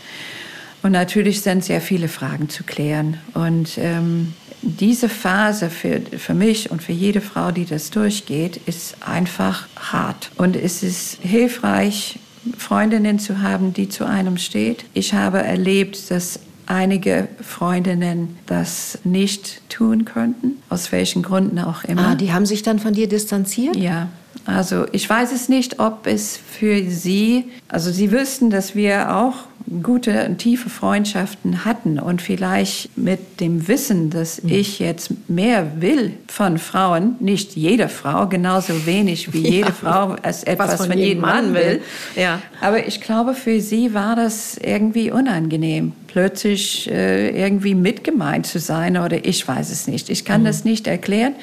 Und 0.82 0.92
natürlich 0.92 1.40
sind 1.40 1.64
sehr 1.64 1.80
viele 1.80 2.08
Fragen 2.08 2.48
zu 2.48 2.62
klären. 2.62 3.18
Und 3.32 3.78
ähm, 3.78 4.34
diese 4.60 5.08
Phase 5.08 5.70
für, 5.70 6.00
für 6.18 6.34
mich 6.34 6.70
und 6.70 6.82
für 6.82 6.92
jede 6.92 7.20
Frau, 7.20 7.50
die 7.50 7.64
das 7.64 7.90
durchgeht, 7.90 8.60
ist 8.66 8.96
einfach 9.00 9.66
hart. 9.76 10.30
Und 10.36 10.56
es 10.56 10.82
ist 10.82 11.18
hilfreich, 11.22 12.18
Freundinnen 12.58 13.18
zu 13.18 13.42
haben, 13.42 13.72
die 13.72 13.88
zu 13.88 14.04
einem 14.06 14.38
steht. 14.38 14.84
Ich 14.94 15.14
habe 15.14 15.38
erlebt, 15.38 16.10
dass 16.10 16.40
einige 16.66 17.28
Freundinnen 17.40 18.36
das 18.46 18.98
nicht 19.04 19.68
tun 19.68 20.04
könnten, 20.04 20.62
aus 20.68 20.92
welchen 20.92 21.22
Gründen 21.22 21.58
auch 21.58 21.84
immer. 21.84 22.08
Ah, 22.08 22.14
die 22.14 22.32
haben 22.32 22.46
sich 22.46 22.62
dann 22.62 22.78
von 22.78 22.92
dir 22.94 23.08
distanziert? 23.08 23.76
Ja. 23.76 24.08
Also 24.46 24.86
ich 24.92 25.08
weiß 25.08 25.32
es 25.32 25.48
nicht, 25.48 25.78
ob 25.78 26.06
es 26.06 26.36
für 26.36 26.90
sie, 26.90 27.46
also 27.68 27.90
sie 27.90 28.12
wüssten, 28.12 28.50
dass 28.50 28.74
wir 28.74 29.16
auch 29.16 29.34
gute 29.82 30.26
und 30.26 30.38
tiefe 30.38 30.68
Freundschaften 30.68 31.64
hatten 31.64 31.98
und 31.98 32.20
vielleicht 32.20 32.96
mit 32.98 33.40
dem 33.40 33.66
Wissen, 33.66 34.10
dass 34.10 34.42
mhm. 34.42 34.50
ich 34.50 34.78
jetzt 34.78 35.10
mehr 35.28 35.80
will 35.80 36.12
von 36.28 36.58
Frauen, 36.58 37.16
nicht 37.20 37.56
jede 37.56 37.88
Frau, 37.88 38.26
genauso 38.26 38.86
wenig 38.86 39.32
wie 39.32 39.38
jede 39.48 39.68
ja. 39.68 39.72
Frau 39.72 40.16
als 40.22 40.44
etwas 40.44 40.76
von, 40.76 40.90
von 40.90 40.98
jedem 40.98 41.22
Mann 41.22 41.54
will. 41.54 41.80
Ja. 42.14 42.42
Aber 42.60 42.86
ich 42.86 43.00
glaube, 43.00 43.34
für 43.34 43.60
sie 43.60 43.94
war 43.94 44.16
das 44.16 44.58
irgendwie 44.58 45.10
unangenehm, 45.10 45.92
plötzlich 46.08 46.90
äh, 46.90 47.30
irgendwie 47.30 47.74
mitgemeint 47.74 48.46
zu 48.46 48.58
sein 48.58 48.98
oder 48.98 49.24
ich 49.24 49.46
weiß 49.46 49.70
es 49.70 49.86
nicht. 49.86 50.10
Ich 50.10 50.24
kann 50.24 50.42
mhm. 50.42 50.46
das 50.46 50.64
nicht 50.64 50.86
erklären. 50.86 51.34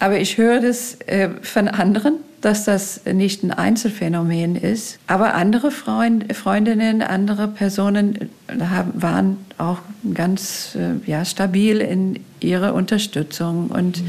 Aber 0.00 0.18
ich 0.18 0.38
höre 0.38 0.60
das 0.60 0.98
äh, 1.06 1.28
von 1.42 1.68
anderen, 1.68 2.14
dass 2.40 2.64
das 2.64 3.00
nicht 3.04 3.42
ein 3.42 3.50
Einzelfenomen 3.50 4.56
ist. 4.56 4.98
Aber 5.06 5.34
andere 5.34 5.70
Freund, 5.70 6.34
Freundinnen, 6.36 7.02
andere 7.02 7.48
Personen 7.48 8.30
haben, 8.48 8.92
waren 8.94 9.36
auch 9.58 9.78
ganz 10.14 10.76
äh, 10.76 11.08
ja, 11.10 11.24
stabil 11.24 11.80
in 11.80 12.20
ihrer 12.40 12.74
Unterstützung. 12.74 13.68
Und 13.68 14.02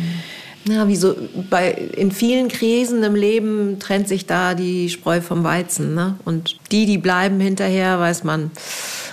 ja, 0.65 0.87
wie 0.87 0.95
so 0.95 1.15
bei, 1.49 1.71
in 1.71 2.11
vielen 2.11 2.49
Krisen 2.49 3.01
im 3.03 3.15
Leben 3.15 3.79
trennt 3.79 4.07
sich 4.07 4.25
da 4.25 4.53
die 4.53 4.89
Spreu 4.89 5.21
vom 5.21 5.43
Weizen. 5.43 5.95
Ne? 5.95 6.15
Und 6.25 6.57
die, 6.71 6.85
die 6.85 6.97
bleiben 6.97 7.39
hinterher, 7.39 7.99
weiß 7.99 8.23
man, 8.23 8.51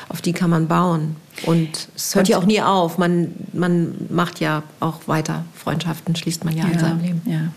auf 0.08 0.20
die 0.20 0.32
kann 0.32 0.50
man 0.50 0.68
bauen. 0.68 1.16
Und 1.44 1.88
es 1.94 2.14
hört 2.14 2.28
ja 2.28 2.38
auch 2.38 2.46
nie 2.46 2.60
auf. 2.60 2.98
Man, 2.98 3.34
man 3.52 3.94
macht 4.08 4.40
ja 4.40 4.62
auch 4.80 5.06
weiter. 5.06 5.44
Freundschaften 5.54 6.16
schließt 6.16 6.44
man 6.44 6.56
ja, 6.56 6.64
ja 6.64 6.70
in 6.72 6.78
seinem 6.78 7.00
Leben. 7.00 7.22
Ja. 7.26 7.52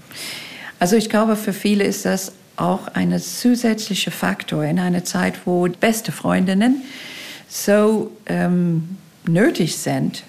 Also 0.79 0.95
ich 0.95 1.09
glaube, 1.09 1.35
für 1.35 1.53
viele 1.53 1.83
ist 1.83 2.05
das 2.05 2.31
auch 2.55 2.87
ein 2.89 3.17
zusätzlicher 3.19 4.11
Faktor 4.11 4.63
in 4.63 4.79
einer 4.79 5.03
Zeit, 5.03 5.35
wo 5.45 5.67
beste 5.67 6.11
Freundinnen 6.11 6.81
so 7.47 8.11
ähm, 8.25 8.97
nötig 9.27 9.77
sind. 9.77 10.23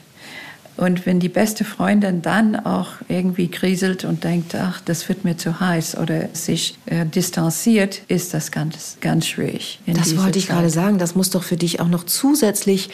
Und 0.77 1.05
wenn 1.05 1.21
die 1.21 1.29
beste 1.29 1.65
Freundin 1.65 2.23
dann 2.23 2.57
auch 2.57 2.89
irgendwie 3.09 3.49
kriselt 3.49 4.05
und 4.05 4.25
denkt, 4.25 4.55
ach, 4.55 4.81
das 4.83 5.09
wird 5.11 5.25
mir 5.25 5.37
zu 5.37 5.61
heiß 5.61 5.99
oder 5.99 6.31
sich 6.33 6.79
äh, 6.87 7.05
distanziert, 7.05 8.01
ist 8.09 8.33
das 8.33 8.51
ganz, 8.51 8.97
ganz 9.03 9.27
schwierig. 9.27 9.81
Das 9.87 10.17
wollte 10.17 10.39
ich 10.39 10.47
Zeit. 10.47 10.57
gerade 10.57 10.71
sagen. 10.71 10.99
Das 10.99 11.15
muss 11.15 11.29
doch 11.29 11.43
für 11.43 11.59
dich 11.59 11.81
auch 11.81 11.89
noch 11.89 12.05
zusätzlich 12.05 12.89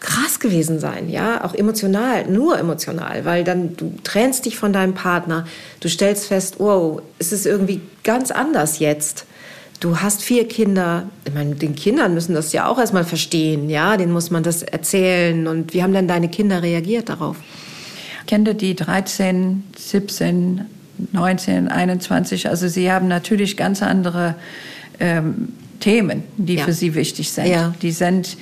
krass 0.00 0.40
gewesen 0.40 0.80
sein, 0.80 1.08
ja, 1.08 1.44
auch 1.44 1.54
emotional, 1.54 2.26
nur 2.26 2.58
emotional, 2.58 3.24
weil 3.24 3.44
dann 3.44 3.76
du 3.76 3.94
trennst 4.02 4.46
dich 4.46 4.56
von 4.56 4.72
deinem 4.72 4.94
Partner, 4.94 5.46
du 5.80 5.88
stellst 5.88 6.26
fest, 6.26 6.56
wow, 6.58 7.00
es 7.18 7.32
ist 7.32 7.46
irgendwie 7.46 7.80
ganz 8.02 8.30
anders 8.30 8.78
jetzt. 8.78 9.26
Du 9.78 9.98
hast 9.98 10.22
vier 10.22 10.46
Kinder. 10.46 11.08
Ich 11.24 11.32
meine, 11.32 11.54
den 11.54 11.74
Kindern 11.74 12.12
müssen 12.12 12.34
das 12.34 12.52
ja 12.52 12.66
auch 12.66 12.78
erstmal 12.78 13.04
verstehen, 13.04 13.70
ja, 13.70 13.96
denen 13.96 14.12
muss 14.12 14.30
man 14.30 14.42
das 14.42 14.62
erzählen. 14.62 15.46
Und 15.46 15.72
wie 15.72 15.82
haben 15.82 15.94
denn 15.94 16.08
deine 16.08 16.28
Kinder 16.28 16.62
reagiert 16.62 17.08
darauf? 17.08 17.36
Kinder, 18.26 18.52
die 18.52 18.76
13, 18.76 19.64
17, 19.78 20.66
19, 21.12 21.68
21, 21.68 22.48
also 22.48 22.68
sie 22.68 22.92
haben 22.92 23.08
natürlich 23.08 23.56
ganz 23.56 23.82
andere 23.82 24.34
ähm, 24.98 25.48
Themen, 25.80 26.24
die 26.36 26.56
ja. 26.56 26.64
für 26.64 26.74
sie 26.74 26.94
wichtig 26.94 27.30
sind. 27.32 27.46
Ja. 27.46 27.74
Die 27.80 27.90
sind 27.90 28.36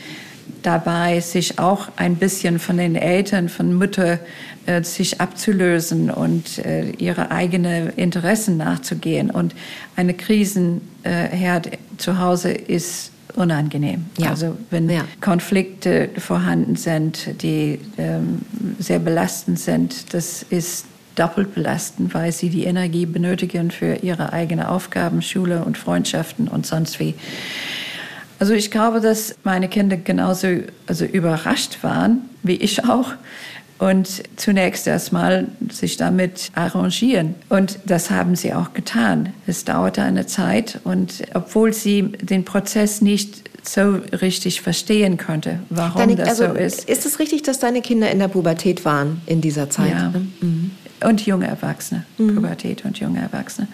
dabei, 0.63 1.21
sich 1.21 1.59
auch 1.59 1.89
ein 1.97 2.17
bisschen 2.17 2.59
von 2.59 2.77
den 2.77 2.97
Eltern, 2.97 3.49
von 3.49 3.77
Mütter, 3.77 4.19
äh, 4.67 4.83
sich 4.83 5.21
abzulösen 5.21 6.11
und 6.11 6.59
äh, 6.59 6.91
ihre 6.91 7.31
eigenen 7.31 7.91
Interessen 7.91 8.57
nachzugehen. 8.57 9.31
Und 9.31 9.55
eine 9.97 10.15
Krisenherd 10.15 11.67
äh, 11.67 11.79
zu 11.97 12.19
Hause 12.19 12.51
ist 12.53 13.13
unangenehm. 13.35 14.07
Ja. 14.19 14.31
Also 14.31 14.57
wenn 14.71 14.91
ja. 14.91 15.05
Konflikte 15.21 16.11
vorhanden 16.19 16.77
sind, 16.77 17.43
die 17.43 17.79
ähm, 17.97 18.43
sehr 18.79 18.99
belastend 18.99 19.59
sind, 19.59 20.13
das 20.13 20.45
ist 20.51 20.87
doppelt 21.15 21.55
belastend, 21.55 22.15
weil 22.15 22.33
sie 22.33 22.49
die 22.49 22.65
Energie 22.65 23.07
benötigen 23.07 23.71
für 23.71 23.97
ihre 23.97 24.33
eigenen 24.33 24.67
Aufgaben, 24.67 25.23
Schule 25.23 25.65
und 25.65 25.77
Freundschaften 25.77 26.49
und 26.49 26.67
sonst 26.67 27.01
wie. 27.01 27.15
Also 28.39 28.55
ich 28.55 28.71
glaube, 28.71 29.01
dass 29.01 29.35
meine 29.45 29.69
Kinder 29.69 29.97
genauso 29.97 30.49
also 30.87 31.05
überrascht 31.05 31.79
waren, 31.83 32.23
wie 32.43 32.57
ich 32.57 32.85
auch. 32.85 33.13
Und 33.79 34.25
zunächst 34.35 34.89
erstmal 34.89 35.47
sich 35.71 35.97
damit 35.97 36.51
arrangieren. 36.55 37.37
Und 37.49 37.79
das 37.87 38.11
haben 38.11 38.35
sie 38.35 38.53
auch 38.53 38.73
getan. 38.73 39.33
Es 39.47 39.65
dauerte 39.65 40.03
eine 40.03 40.27
Zeit 40.27 40.81
und 40.83 41.23
obwohl 41.33 41.73
sie 41.73 42.11
den 42.21 42.45
Prozess 42.45 43.01
nicht 43.03 43.49
so 43.63 44.01
richtig 44.21 44.63
verstehen 44.63 45.17
konnte, 45.17 45.61
warum 45.71 46.01
deine, 46.01 46.17
das 46.17 46.29
also, 46.29 46.47
so 46.47 46.53
ist. 46.55 46.89
Ist 46.89 47.07
es 47.07 47.21
richtig, 47.21 47.43
dass 47.43 47.61
deine 47.61 47.81
Kinder 47.81 48.11
in 48.11 48.19
der 48.19 48.29
Pubertät 48.29 48.85
waren 48.85 49.21
in 49.27 49.41
dieser 49.41 49.71
Zeit? 49.71 49.93
Ja. 49.93 50.13
Mhm 50.41 50.73
und 51.05 51.25
junge 51.27 51.47
Erwachsene, 51.47 52.05
mhm. 52.19 52.35
Pubertät 52.35 52.85
und 52.85 52.99
junge 52.99 53.21
Erwachsene. 53.21 53.69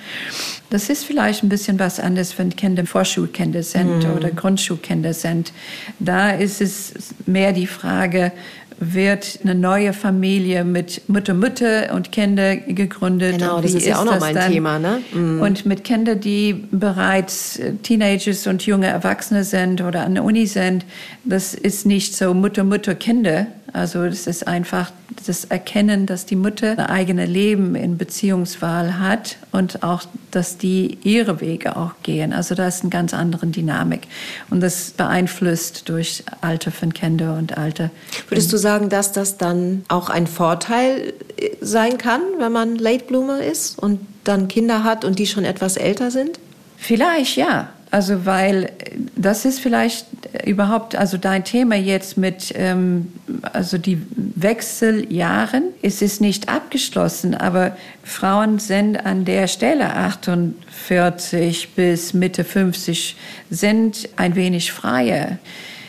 Das 0.71 0.89
ist 0.91 1.05
vielleicht 1.05 1.43
ein 1.43 1.49
bisschen 1.49 1.79
was 1.79 2.01
anderes, 2.01 2.39
wenn 2.39 2.55
Kinder 2.55 2.87
Vorschulkinder 2.87 3.63
sind 3.63 4.05
mhm. 4.05 4.17
oder 4.17 4.31
Grundschulkinder 4.31 5.15
sind. 5.15 5.53
Da 5.99 6.31
ist 6.31 6.61
es 6.61 6.93
mehr 7.27 7.53
die 7.53 7.67
Frage, 7.67 8.33
wird 8.81 9.41
eine 9.43 9.55
neue 9.55 9.93
Familie 9.93 10.65
mit 10.65 11.09
Mutter, 11.09 11.35
Mutter 11.35 11.95
und 11.95 12.13
Kinder 12.13 12.57
gegründet. 12.57 13.39
Genau, 13.39 13.61
das 13.61 13.75
ist 13.75 13.87
ja 13.87 14.01
auch 14.01 14.05
noch 14.05 14.21
mein 14.21 14.35
dann? 14.35 14.53
Thema. 14.53 14.79
Ne? 14.79 15.01
Mhm. 15.13 15.41
Und 15.41 15.67
mit 15.67 15.85
Kindern, 15.85 16.21
die 16.21 16.65
bereits 16.71 17.61
Teenagers 17.83 18.47
und 18.47 18.67
junge 18.67 18.87
Erwachsene 18.87 19.45
sind 19.45 19.81
oder 19.81 20.05
an 20.05 20.15
der 20.15 20.25
Uni 20.25 20.47
sind, 20.47 20.85
das 21.25 21.55
ist 21.55 21.87
nicht 21.87 22.17
so 22.17 22.35
Mutter, 22.35 22.65
Mutter, 22.65 22.95
Kinder, 22.95 23.47
also 23.75 24.05
es 24.05 24.29
ist 24.29 24.47
einfach 24.47 24.93
das 25.27 25.47
Erkennen, 25.47 26.07
dass 26.07 26.27
die 26.27 26.37
Mutter 26.37 26.79
ein 26.79 26.87
eigenes 26.87 27.29
Leben 27.29 27.75
in 27.75 27.99
Beziehungswahl 27.99 29.01
hat 29.01 29.37
und 29.51 29.83
auch, 29.83 30.03
dass 30.31 30.59
die 30.59 30.97
ihre 31.03 31.41
Wege 31.41 31.77
auch 31.77 31.91
gehen. 32.05 32.33
Also 32.33 32.55
da 32.55 32.69
ist 32.69 32.83
eine 32.83 32.91
ganz 32.91 33.13
andere 33.13 33.49
Dynamik. 33.49 34.03
Und 34.49 34.61
das 34.61 34.93
beeinflusst 34.93 35.89
durch 35.89 36.23
Alter 36.41 36.71
von 36.71 36.95
Kinder 36.95 37.37
und 37.37 37.59
Alter. 37.59 37.91
Würdest 38.29 38.53
du 38.53 38.59
sagen, 38.59 38.91
dass 38.91 39.11
das 39.11 39.39
dann 39.39 39.85
auch 39.89 40.09
ein 40.09 40.29
Vorteil 40.29 41.13
sein 41.61 41.99
kann, 41.99 42.21
wenn 42.39 42.53
man 42.53 42.77
Late 42.77 43.07
Bloomer 43.07 43.43
ist 43.43 43.77
und 43.77 43.99
dann 44.23 44.47
Kinder 44.47 44.85
hat 44.85 45.05
und 45.05 45.19
die 45.19 45.27
schon 45.27 45.45
etwas 45.45 45.77
älter 45.77 46.13
sind? 46.13 46.39
Vielleicht, 46.77 47.37
ja. 47.37 47.71
Also 47.91 48.25
weil 48.25 48.71
das 49.17 49.45
ist 49.45 49.59
vielleicht 49.59 50.07
überhaupt, 50.45 50.97
also 50.97 51.17
dein 51.17 51.45
Thema 51.45 51.77
jetzt 51.77 52.17
mit, 52.17 52.53
ähm, 52.57 53.13
also 53.53 53.79
die 53.79 54.03
Wechseljahren, 54.17 55.65
es 55.83 56.03
ist 56.03 56.21
nicht 56.21 56.49
abgeschlossen, 56.49 57.35
aber 57.35 57.77
Frauen 58.03 58.59
sind 58.59 58.97
an 58.97 59.25
der 59.25 59.47
Stelle 59.47 59.95
48 59.95 61.75
bis 61.75 62.15
Mitte 62.15 62.45
50 62.45 63.17
sind 63.51 64.09
ein 64.17 64.35
wenig 64.35 64.73
freier. 64.73 65.39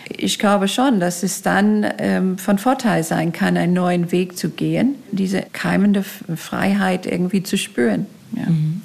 Ich 0.09 0.37
glaube 0.37 0.67
schon, 0.67 0.99
dass 0.99 1.23
es 1.23 1.41
dann 1.41 1.85
ähm, 1.97 2.37
von 2.37 2.59
Vorteil 2.59 3.03
sein 3.03 3.33
kann, 3.33 3.57
einen 3.57 3.73
neuen 3.73 4.11
Weg 4.11 4.37
zu 4.37 4.49
gehen, 4.49 4.95
diese 5.11 5.41
keimende 5.41 6.03
Freiheit 6.03 7.05
irgendwie 7.05 7.41
zu 7.41 7.57
spüren. 7.57 8.05
Ja. 8.35 8.49
Mhm. 8.49 8.81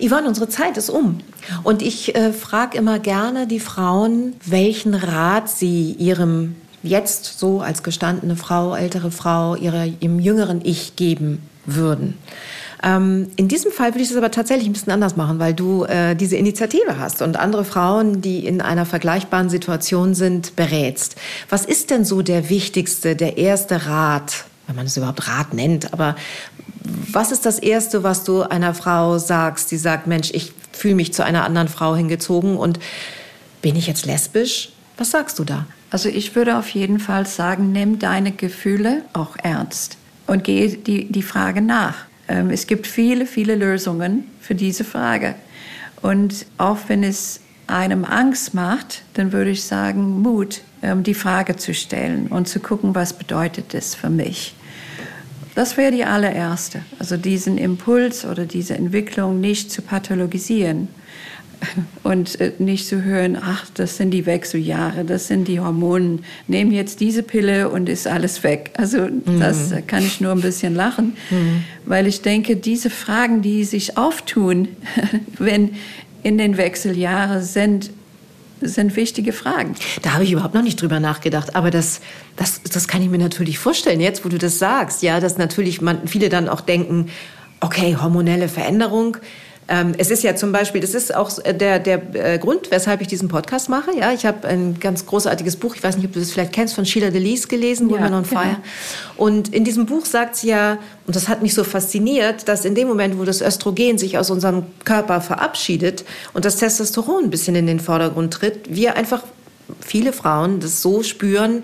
Yvonne, 0.00 0.28
unsere 0.28 0.48
Zeit 0.48 0.76
ist 0.76 0.90
um. 0.90 1.18
Und 1.64 1.82
ich 1.82 2.14
äh, 2.14 2.32
frage 2.32 2.78
immer 2.78 2.98
gerne 2.98 3.46
die 3.46 3.60
Frauen, 3.60 4.34
welchen 4.44 4.94
Rat 4.94 5.48
sie 5.48 5.92
ihrem 5.92 6.56
jetzt 6.82 7.38
so 7.38 7.60
als 7.60 7.82
gestandene 7.82 8.36
Frau, 8.36 8.74
ältere 8.74 9.10
Frau, 9.10 9.56
ihrer, 9.56 9.86
ihrem 10.00 10.20
jüngeren 10.20 10.60
Ich 10.64 10.96
geben 10.96 11.42
würden. 11.66 12.14
Ähm, 12.82 13.30
in 13.36 13.48
diesem 13.48 13.72
Fall 13.72 13.94
würde 13.94 14.02
ich 14.02 14.10
es 14.10 14.16
aber 14.16 14.30
tatsächlich 14.30 14.68
ein 14.68 14.72
bisschen 14.72 14.92
anders 14.92 15.16
machen, 15.16 15.38
weil 15.38 15.52
du 15.52 15.84
äh, 15.84 16.14
diese 16.14 16.36
Initiative 16.36 16.98
hast 16.98 17.22
und 17.22 17.36
andere 17.36 17.64
Frauen, 17.64 18.20
die 18.20 18.46
in 18.46 18.60
einer 18.60 18.86
vergleichbaren 18.86 19.50
Situation 19.50 20.14
sind, 20.14 20.54
berätst. 20.54 21.16
Was 21.48 21.64
ist 21.64 21.90
denn 21.90 22.04
so 22.04 22.22
der 22.22 22.48
wichtigste, 22.50 23.16
der 23.16 23.36
erste 23.36 23.86
Rat, 23.86 24.44
wenn 24.68 24.76
man 24.76 24.86
es 24.86 24.96
überhaupt 24.96 25.26
Rat 25.26 25.54
nennt, 25.54 25.92
aber 25.92 26.14
was 27.12 27.32
ist 27.32 27.46
das 27.46 27.58
Erste, 27.58 28.02
was 28.02 28.24
du 28.24 28.42
einer 28.42 28.74
Frau 28.74 29.18
sagst, 29.18 29.70
die 29.70 29.76
sagt, 29.76 30.06
Mensch, 30.06 30.30
ich 30.32 30.52
fühle 30.72 30.94
mich 30.94 31.12
zu 31.12 31.24
einer 31.24 31.44
anderen 31.44 31.68
Frau 31.68 31.94
hingezogen 31.94 32.56
und 32.56 32.78
bin 33.62 33.76
ich 33.76 33.86
jetzt 33.86 34.06
lesbisch? 34.06 34.70
Was 34.96 35.10
sagst 35.10 35.38
du 35.38 35.44
da? 35.44 35.66
Also 35.90 36.08
ich 36.08 36.34
würde 36.34 36.58
auf 36.58 36.68
jeden 36.70 36.98
Fall 36.98 37.26
sagen, 37.26 37.72
nimm 37.72 37.98
deine 37.98 38.32
Gefühle 38.32 39.02
auch 39.12 39.36
ernst 39.42 39.96
und 40.26 40.44
gehe 40.44 40.68
die, 40.68 41.10
die 41.10 41.22
Frage 41.22 41.62
nach. 41.62 41.94
Ähm, 42.28 42.50
es 42.50 42.66
gibt 42.66 42.86
viele, 42.86 43.26
viele 43.26 43.54
Lösungen 43.54 44.24
für 44.40 44.54
diese 44.54 44.84
Frage. 44.84 45.34
Und 46.02 46.46
auch 46.58 46.78
wenn 46.88 47.02
es 47.02 47.40
einem 47.66 48.04
Angst 48.04 48.54
macht, 48.54 49.02
dann 49.14 49.32
würde 49.32 49.50
ich 49.50 49.64
sagen, 49.64 50.20
Mut, 50.22 50.62
ähm, 50.82 51.02
die 51.02 51.14
Frage 51.14 51.56
zu 51.56 51.74
stellen 51.74 52.28
und 52.28 52.48
zu 52.48 52.60
gucken, 52.60 52.94
was 52.94 53.12
bedeutet 53.12 53.74
das 53.74 53.94
für 53.94 54.10
mich. 54.10 54.54
Das 55.58 55.76
wäre 55.76 55.90
die 55.90 56.04
allererste. 56.04 56.82
Also 57.00 57.16
diesen 57.16 57.58
Impuls 57.58 58.24
oder 58.24 58.46
diese 58.46 58.76
Entwicklung 58.76 59.40
nicht 59.40 59.72
zu 59.72 59.82
pathologisieren 59.82 60.86
und 62.04 62.40
äh, 62.40 62.52
nicht 62.60 62.86
zu 62.86 63.02
hören, 63.02 63.36
ach, 63.36 63.66
das 63.74 63.96
sind 63.96 64.12
die 64.12 64.24
Wechseljahre, 64.24 65.04
das 65.04 65.26
sind 65.26 65.48
die 65.48 65.58
Hormone, 65.58 66.20
nehmen 66.46 66.70
jetzt 66.70 67.00
diese 67.00 67.24
Pille 67.24 67.70
und 67.70 67.88
ist 67.88 68.06
alles 68.06 68.44
weg. 68.44 68.70
Also 68.76 68.98
mhm. 69.08 69.40
das 69.40 69.74
kann 69.88 70.04
ich 70.04 70.20
nur 70.20 70.30
ein 70.30 70.42
bisschen 70.42 70.76
lachen, 70.76 71.16
mhm. 71.28 71.64
weil 71.86 72.06
ich 72.06 72.22
denke, 72.22 72.54
diese 72.54 72.88
Fragen, 72.88 73.42
die 73.42 73.64
sich 73.64 73.98
auftun, 73.98 74.68
wenn 75.38 75.70
in 76.22 76.38
den 76.38 76.56
Wechseljahren 76.56 77.42
sind, 77.42 77.90
sind 78.60 78.96
wichtige 78.96 79.32
Fragen. 79.32 79.74
Da 80.02 80.14
habe 80.14 80.24
ich 80.24 80.32
überhaupt 80.32 80.54
noch 80.54 80.62
nicht 80.62 80.80
drüber 80.80 81.00
nachgedacht. 81.00 81.56
Aber 81.56 81.70
das, 81.70 82.00
das, 82.36 82.62
das 82.62 82.88
kann 82.88 83.02
ich 83.02 83.08
mir 83.08 83.18
natürlich 83.18 83.58
vorstellen, 83.58 84.00
jetzt 84.00 84.24
wo 84.24 84.28
du 84.28 84.38
das 84.38 84.58
sagst. 84.58 85.02
Ja, 85.02 85.20
dass 85.20 85.38
natürlich 85.38 85.80
man, 85.80 86.06
viele 86.06 86.28
dann 86.28 86.48
auch 86.48 86.60
denken, 86.60 87.10
okay, 87.60 87.96
hormonelle 87.96 88.48
Veränderung. 88.48 89.16
Ähm, 89.68 89.94
es 89.98 90.10
ist 90.10 90.22
ja 90.22 90.34
zum 90.34 90.50
Beispiel, 90.50 90.80
das 90.80 90.94
ist 90.94 91.14
auch 91.14 91.30
der, 91.42 91.78
der 91.78 92.14
äh, 92.14 92.38
Grund, 92.38 92.70
weshalb 92.70 93.02
ich 93.02 93.08
diesen 93.08 93.28
Podcast 93.28 93.68
mache. 93.68 93.90
Ja, 93.94 94.12
ich 94.12 94.24
habe 94.24 94.48
ein 94.48 94.80
ganz 94.80 95.04
großartiges 95.04 95.56
Buch, 95.56 95.76
ich 95.76 95.82
weiß 95.82 95.96
nicht, 95.96 96.06
ob 96.06 96.12
du 96.14 96.20
das 96.20 96.30
vielleicht 96.30 96.52
kennst, 96.52 96.74
von 96.74 96.86
Sheila 96.86 97.10
Delis 97.10 97.48
gelesen, 97.48 97.90
Women 97.90 98.12
ja, 98.12 98.18
on 98.18 98.24
Fire. 98.26 98.56
Genau. 98.56 98.58
Und 99.16 99.54
in 99.54 99.64
diesem 99.64 99.84
Buch 99.84 100.06
sagt 100.06 100.36
sie 100.36 100.48
ja, 100.48 100.78
und 101.06 101.14
das 101.14 101.28
hat 101.28 101.42
mich 101.42 101.52
so 101.52 101.64
fasziniert, 101.64 102.48
dass 102.48 102.64
in 102.64 102.74
dem 102.74 102.88
Moment, 102.88 103.18
wo 103.18 103.24
das 103.24 103.42
Östrogen 103.42 103.98
sich 103.98 104.16
aus 104.16 104.30
unserem 104.30 104.64
Körper 104.84 105.20
verabschiedet 105.20 106.04
und 106.32 106.46
das 106.46 106.56
Testosteron 106.56 107.24
ein 107.24 107.30
bisschen 107.30 107.54
in 107.54 107.66
den 107.66 107.80
Vordergrund 107.80 108.32
tritt, 108.32 108.74
wir 108.74 108.96
einfach 108.96 109.22
viele 109.80 110.14
Frauen 110.14 110.60
das 110.60 110.80
so 110.80 111.02
spüren, 111.02 111.62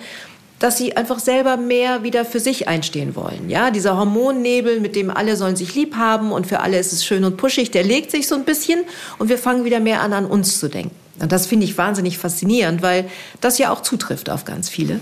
dass 0.64 0.79
sie 0.79 0.96
einfach 0.96 1.18
selber 1.18 1.59
mehr 1.59 2.05
wieder 2.05 2.24
für 2.24 2.40
sich 2.40 2.68
einstehen 2.68 3.14
wollen. 3.14 3.50
Ja, 3.50 3.70
dieser 3.70 3.98
Hormonnebel, 3.98 4.81
mit 4.81 4.96
dem 4.96 5.11
alle 5.11 5.37
sollen 5.37 5.57
sich 5.57 5.74
lieb 5.74 5.96
haben 5.96 6.33
und 6.33 6.46
für 6.46 6.61
alle 6.61 6.79
ist 6.79 6.90
es 6.94 7.05
schön 7.05 7.22
und 7.24 7.37
puschig, 7.37 7.70
der 7.70 7.85
legt 7.85 8.11
sich 8.11 8.27
so 8.27 8.35
ein 8.35 8.46
bisschen 8.46 8.81
und 9.18 9.29
wir 9.29 9.37
fangen 9.37 9.66
wieder 9.66 9.79
mehr 9.79 10.00
an, 10.00 10.14
an 10.14 10.24
uns 10.24 10.59
zu 10.59 10.68
denken. 10.68 10.96
Und 11.20 11.33
das 11.33 11.46
finde 11.46 11.66
ich 11.66 11.77
wahnsinnig 11.77 12.16
faszinierend, 12.16 12.81
weil 12.81 13.05
das 13.42 13.59
ja 13.59 13.70
auch 13.70 13.83
zutrifft 13.83 14.31
auf 14.31 14.46
ganz 14.46 14.70
viele. 14.70 15.00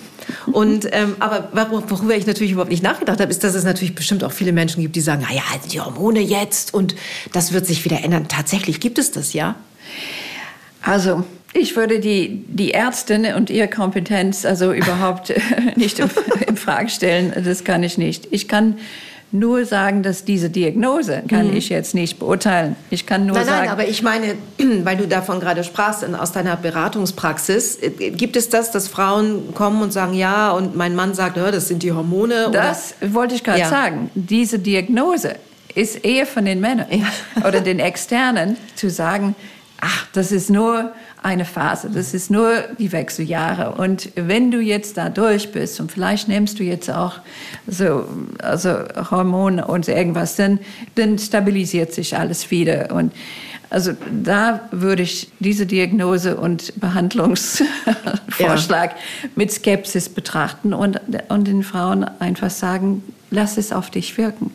Und 0.50 0.88
ähm, 0.90 1.14
aber 1.20 1.50
worüber 1.88 2.16
ich 2.16 2.26
natürlich 2.26 2.50
überhaupt 2.50 2.72
nicht 2.72 2.82
nachgedacht 2.82 3.20
habe, 3.20 3.30
ist, 3.30 3.44
dass 3.44 3.54
es 3.54 3.62
natürlich 3.62 3.94
bestimmt 3.94 4.24
auch 4.24 4.32
viele 4.32 4.50
Menschen 4.50 4.82
gibt, 4.82 4.96
die 4.96 5.00
sagen, 5.00 5.24
na 5.24 5.32
ja, 5.32 5.42
also 5.52 5.68
die 5.68 5.80
Hormone 5.80 6.22
jetzt 6.22 6.74
und 6.74 6.96
das 7.32 7.52
wird 7.52 7.66
sich 7.66 7.84
wieder 7.84 8.02
ändern. 8.02 8.26
Tatsächlich 8.26 8.80
gibt 8.80 8.98
es 8.98 9.12
das 9.12 9.32
ja. 9.32 9.54
Also 10.82 11.22
ich 11.54 11.76
würde 11.76 12.00
die, 12.00 12.44
die 12.48 12.72
Ärztin 12.72 13.26
und 13.34 13.50
ihre 13.50 13.68
Kompetenz 13.68 14.44
also 14.44 14.72
überhaupt 14.72 15.32
nicht 15.76 15.98
in 16.46 16.56
Frage 16.56 16.88
stellen. 16.88 17.32
Das 17.44 17.64
kann 17.64 17.82
ich 17.82 17.98
nicht. 17.98 18.28
Ich 18.30 18.48
kann 18.48 18.78
nur 19.32 19.64
sagen, 19.64 20.02
dass 20.02 20.24
diese 20.24 20.50
Diagnose 20.50 21.22
kann 21.26 21.48
mhm. 21.48 21.56
ich 21.56 21.70
jetzt 21.70 21.94
nicht 21.94 22.18
beurteilen. 22.18 22.76
Ich 22.90 23.06
kann 23.06 23.26
nur 23.26 23.36
nein, 23.36 23.46
sagen. 23.46 23.60
Nein, 23.60 23.70
aber 23.70 23.88
ich 23.88 24.02
meine, 24.02 24.34
weil 24.84 24.96
du 24.96 25.08
davon 25.08 25.40
gerade 25.40 25.64
sprachst, 25.64 26.04
aus 26.04 26.32
deiner 26.32 26.56
Beratungspraxis, 26.56 27.78
äh, 27.82 28.10
gibt 28.10 28.36
es 28.36 28.50
das, 28.50 28.70
dass 28.70 28.88
Frauen 28.88 29.54
kommen 29.54 29.82
und 29.82 29.92
sagen, 29.92 30.14
ja, 30.14 30.52
und 30.52 30.76
mein 30.76 30.94
Mann 30.94 31.14
sagt, 31.14 31.38
ja, 31.38 31.50
das 31.50 31.68
sind 31.68 31.82
die 31.82 31.92
Hormone? 31.92 32.50
Das 32.52 32.94
oder? 33.00 33.14
wollte 33.14 33.34
ich 33.34 33.42
gerade 33.42 33.60
ja. 33.60 33.68
sagen. 33.68 34.10
Diese 34.14 34.58
Diagnose 34.58 35.36
ist 35.74 36.04
eher 36.04 36.26
von 36.26 36.44
den 36.44 36.60
Männern 36.60 36.86
ja. 36.90 37.46
oder 37.46 37.62
den 37.62 37.78
Externen 37.78 38.58
zu 38.74 38.90
sagen, 38.90 39.34
ach, 39.80 40.06
das 40.12 40.30
ist 40.30 40.50
nur 40.50 40.92
eine 41.22 41.44
Phase. 41.44 41.90
Das 41.92 42.14
ist 42.14 42.30
nur 42.30 42.52
die 42.78 42.92
Wechseljahre. 42.92 43.72
Und 43.80 44.10
wenn 44.16 44.50
du 44.50 44.60
jetzt 44.60 44.96
da 44.96 45.08
durch 45.08 45.52
bist 45.52 45.80
und 45.80 45.92
vielleicht 45.92 46.28
nimmst 46.28 46.58
du 46.58 46.64
jetzt 46.64 46.90
auch 46.90 47.20
so, 47.66 48.06
also 48.40 48.78
Hormone 49.10 49.66
und 49.66 49.88
irgendwas, 49.88 50.36
dann, 50.36 50.58
dann 50.96 51.18
stabilisiert 51.18 51.92
sich 51.92 52.16
alles 52.16 52.50
wieder. 52.50 52.92
Und 52.92 53.12
also 53.70 53.92
da 54.22 54.60
würde 54.70 55.02
ich 55.02 55.30
diese 55.38 55.64
Diagnose 55.64 56.36
und 56.36 56.78
Behandlungsvorschlag 56.78 58.90
ja. 58.90 59.28
mit 59.36 59.52
Skepsis 59.52 60.08
betrachten 60.08 60.74
und, 60.74 61.00
und 61.28 61.46
den 61.46 61.62
Frauen 61.62 62.04
einfach 62.18 62.50
sagen, 62.50 63.02
lass 63.32 63.56
es 63.56 63.72
auf 63.72 63.90
dich 63.90 64.16
wirken, 64.18 64.52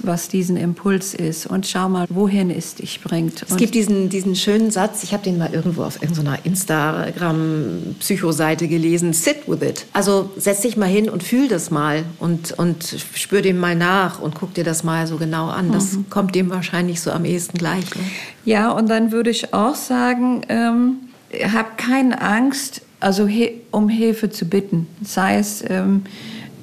was 0.00 0.28
diesen 0.28 0.58
Impuls 0.58 1.14
ist 1.14 1.46
und 1.46 1.66
schau 1.66 1.88
mal, 1.88 2.04
wohin 2.10 2.50
es 2.50 2.74
dich 2.74 3.00
bringt. 3.00 3.46
Es 3.48 3.56
gibt 3.56 3.74
diesen, 3.74 4.10
diesen 4.10 4.36
schönen 4.36 4.70
Satz, 4.70 5.02
ich 5.04 5.14
habe 5.14 5.22
den 5.22 5.38
mal 5.38 5.54
irgendwo 5.54 5.84
auf 5.84 6.02
irgendeiner 6.02 6.44
Instagram-Psycho-Seite 6.44 8.68
gelesen, 8.68 9.14
sit 9.14 9.48
with 9.48 9.62
it. 9.62 9.86
Also 9.92 10.30
setz 10.36 10.62
dich 10.62 10.76
mal 10.76 10.88
hin 10.88 11.08
und 11.08 11.22
fühl 11.22 11.46
das 11.48 11.70
mal 11.70 12.02
und, 12.18 12.50
und 12.58 12.96
spür 13.14 13.42
dem 13.42 13.58
mal 13.58 13.76
nach 13.76 14.20
und 14.20 14.34
guck 14.34 14.54
dir 14.54 14.64
das 14.64 14.82
mal 14.82 15.06
so 15.06 15.18
genau 15.18 15.46
an. 15.46 15.70
Das 15.70 15.92
mhm. 15.92 16.10
kommt 16.10 16.34
dem 16.34 16.50
wahrscheinlich 16.50 17.00
so 17.00 17.12
am 17.12 17.24
ehesten 17.24 17.56
gleich. 17.56 17.84
Ne? 17.94 18.02
Ja, 18.44 18.72
und 18.72 18.90
dann 18.90 19.12
würde 19.12 19.30
ich 19.30 19.54
auch 19.54 19.76
sagen, 19.76 20.42
ähm, 20.48 20.96
hab 21.52 21.78
keine 21.78 22.20
Angst, 22.20 22.82
also 22.98 23.28
um 23.70 23.88
Hilfe 23.88 24.30
zu 24.30 24.46
bitten. 24.46 24.88
Sei 25.02 25.38
es... 25.38 25.62
Ähm, 25.68 26.02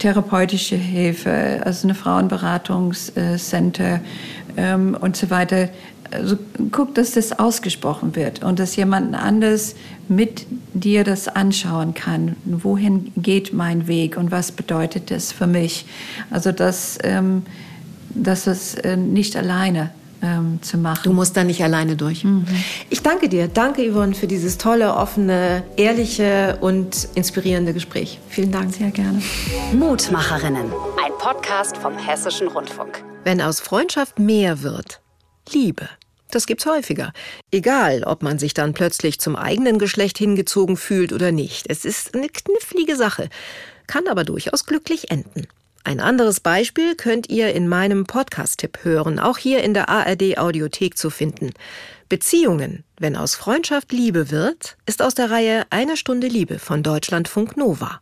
therapeutische 0.04 0.76
Hilfe, 0.76 1.62
also 1.64 1.88
eine 1.88 1.96
Frauenberatungscenter 1.96 4.02
ähm, 4.58 4.98
und 5.00 5.16
so 5.16 5.30
weiter. 5.30 5.70
Also 6.12 6.38
guck, 6.74 6.94
dass 6.94 7.12
das 7.12 7.40
ausgesprochen 7.40 8.18
wird 8.18 8.44
und 8.44 8.60
dass 8.60 8.76
jemand 8.76 9.16
anders 9.16 9.76
mit 10.10 10.46
dir 10.74 11.06
das 11.06 11.30
anschauen 11.30 11.94
kann. 11.94 12.36
Wohin 12.44 13.14
geht 13.16 13.54
mein 13.54 13.88
Weg 13.88 14.18
und 14.18 14.30
was 14.30 14.52
bedeutet 14.52 15.10
das 15.10 15.32
für 15.32 15.48
mich? 15.48 15.86
Also 16.30 16.52
dass, 16.52 17.00
ähm, 17.04 17.44
dass 18.10 18.46
es 18.46 18.76
äh, 18.76 18.98
nicht 18.98 19.38
alleine 19.38 19.92
ähm, 20.24 20.60
zu 20.62 20.78
machen. 20.78 21.04
Du 21.04 21.14
musst 21.14 21.38
da 21.38 21.44
nicht 21.44 21.64
alleine 21.64 21.96
durch. 21.96 22.24
Mhm. 22.24 22.46
Ich 22.90 23.02
danke 23.04 23.30
dir. 23.30 23.48
Danke, 23.48 23.92
Yvonne, 23.92 24.16
für 24.16 24.28
dieses 24.28 24.58
tolle, 24.58 24.96
offene, 24.96 25.64
ehrliche 25.78 26.58
und 26.62 27.08
inspirierende 27.16 27.74
Gespräch. 27.74 28.20
Vielen 28.30 28.52
Dank. 28.52 28.74
Sehr 28.74 28.92
gerne. 28.92 29.22
Mutmacherinnen. 29.74 30.72
Ein 31.04 31.12
Podcast 31.20 31.78
vom 31.78 31.98
Hessischen 31.98 32.48
Rundfunk. 32.48 33.04
Wenn 33.24 33.42
aus 33.42 33.60
Freundschaft 33.60 34.18
mehr 34.18 34.64
wird, 34.64 35.02
Liebe. 35.52 35.88
Das 36.32 36.48
gibt's 36.48 36.66
häufiger. 36.66 37.14
Egal, 37.52 38.04
ob 38.06 38.24
man 38.24 38.40
sich 38.40 38.56
dann 38.56 38.74
plötzlich 38.74 39.20
zum 39.20 39.36
eigenen 39.36 39.78
Geschlecht 39.78 40.18
hingezogen 40.18 40.78
fühlt 40.78 41.14
oder 41.14 41.32
nicht. 41.32 41.68
Es 41.70 41.86
ist 41.86 42.16
eine 42.16 42.28
knifflige 42.28 42.96
Sache, 42.96 43.30
kann 43.86 44.08
aber 44.08 44.24
durchaus 44.24 44.66
glücklich 44.66 45.12
enden. 45.12 45.48
Ein 45.86 46.00
anderes 46.00 46.40
Beispiel 46.40 46.96
könnt 46.96 47.30
ihr 47.30 47.54
in 47.54 47.68
meinem 47.68 48.06
Podcast-Tipp 48.06 48.80
hören, 48.84 49.20
auch 49.20 49.38
hier 49.38 49.64
in 49.64 49.74
der 49.74 49.90
ARD 49.90 50.38
Audiothek 50.38 50.98
zu 50.98 51.10
finden. 51.10 51.52
Beziehungen, 52.08 52.86
wenn 52.98 53.18
aus 53.18 53.36
Freundschaft 53.36 53.92
Liebe 53.92 54.32
wird, 54.32 54.78
ist 54.86 55.02
aus 55.02 55.14
der 55.14 55.30
Reihe 55.30 55.66
Eine 55.72 55.98
Stunde 55.98 56.28
Liebe 56.28 56.58
von 56.58 56.84
Deutschlandfunk 56.84 57.58
Nova. 57.58 58.00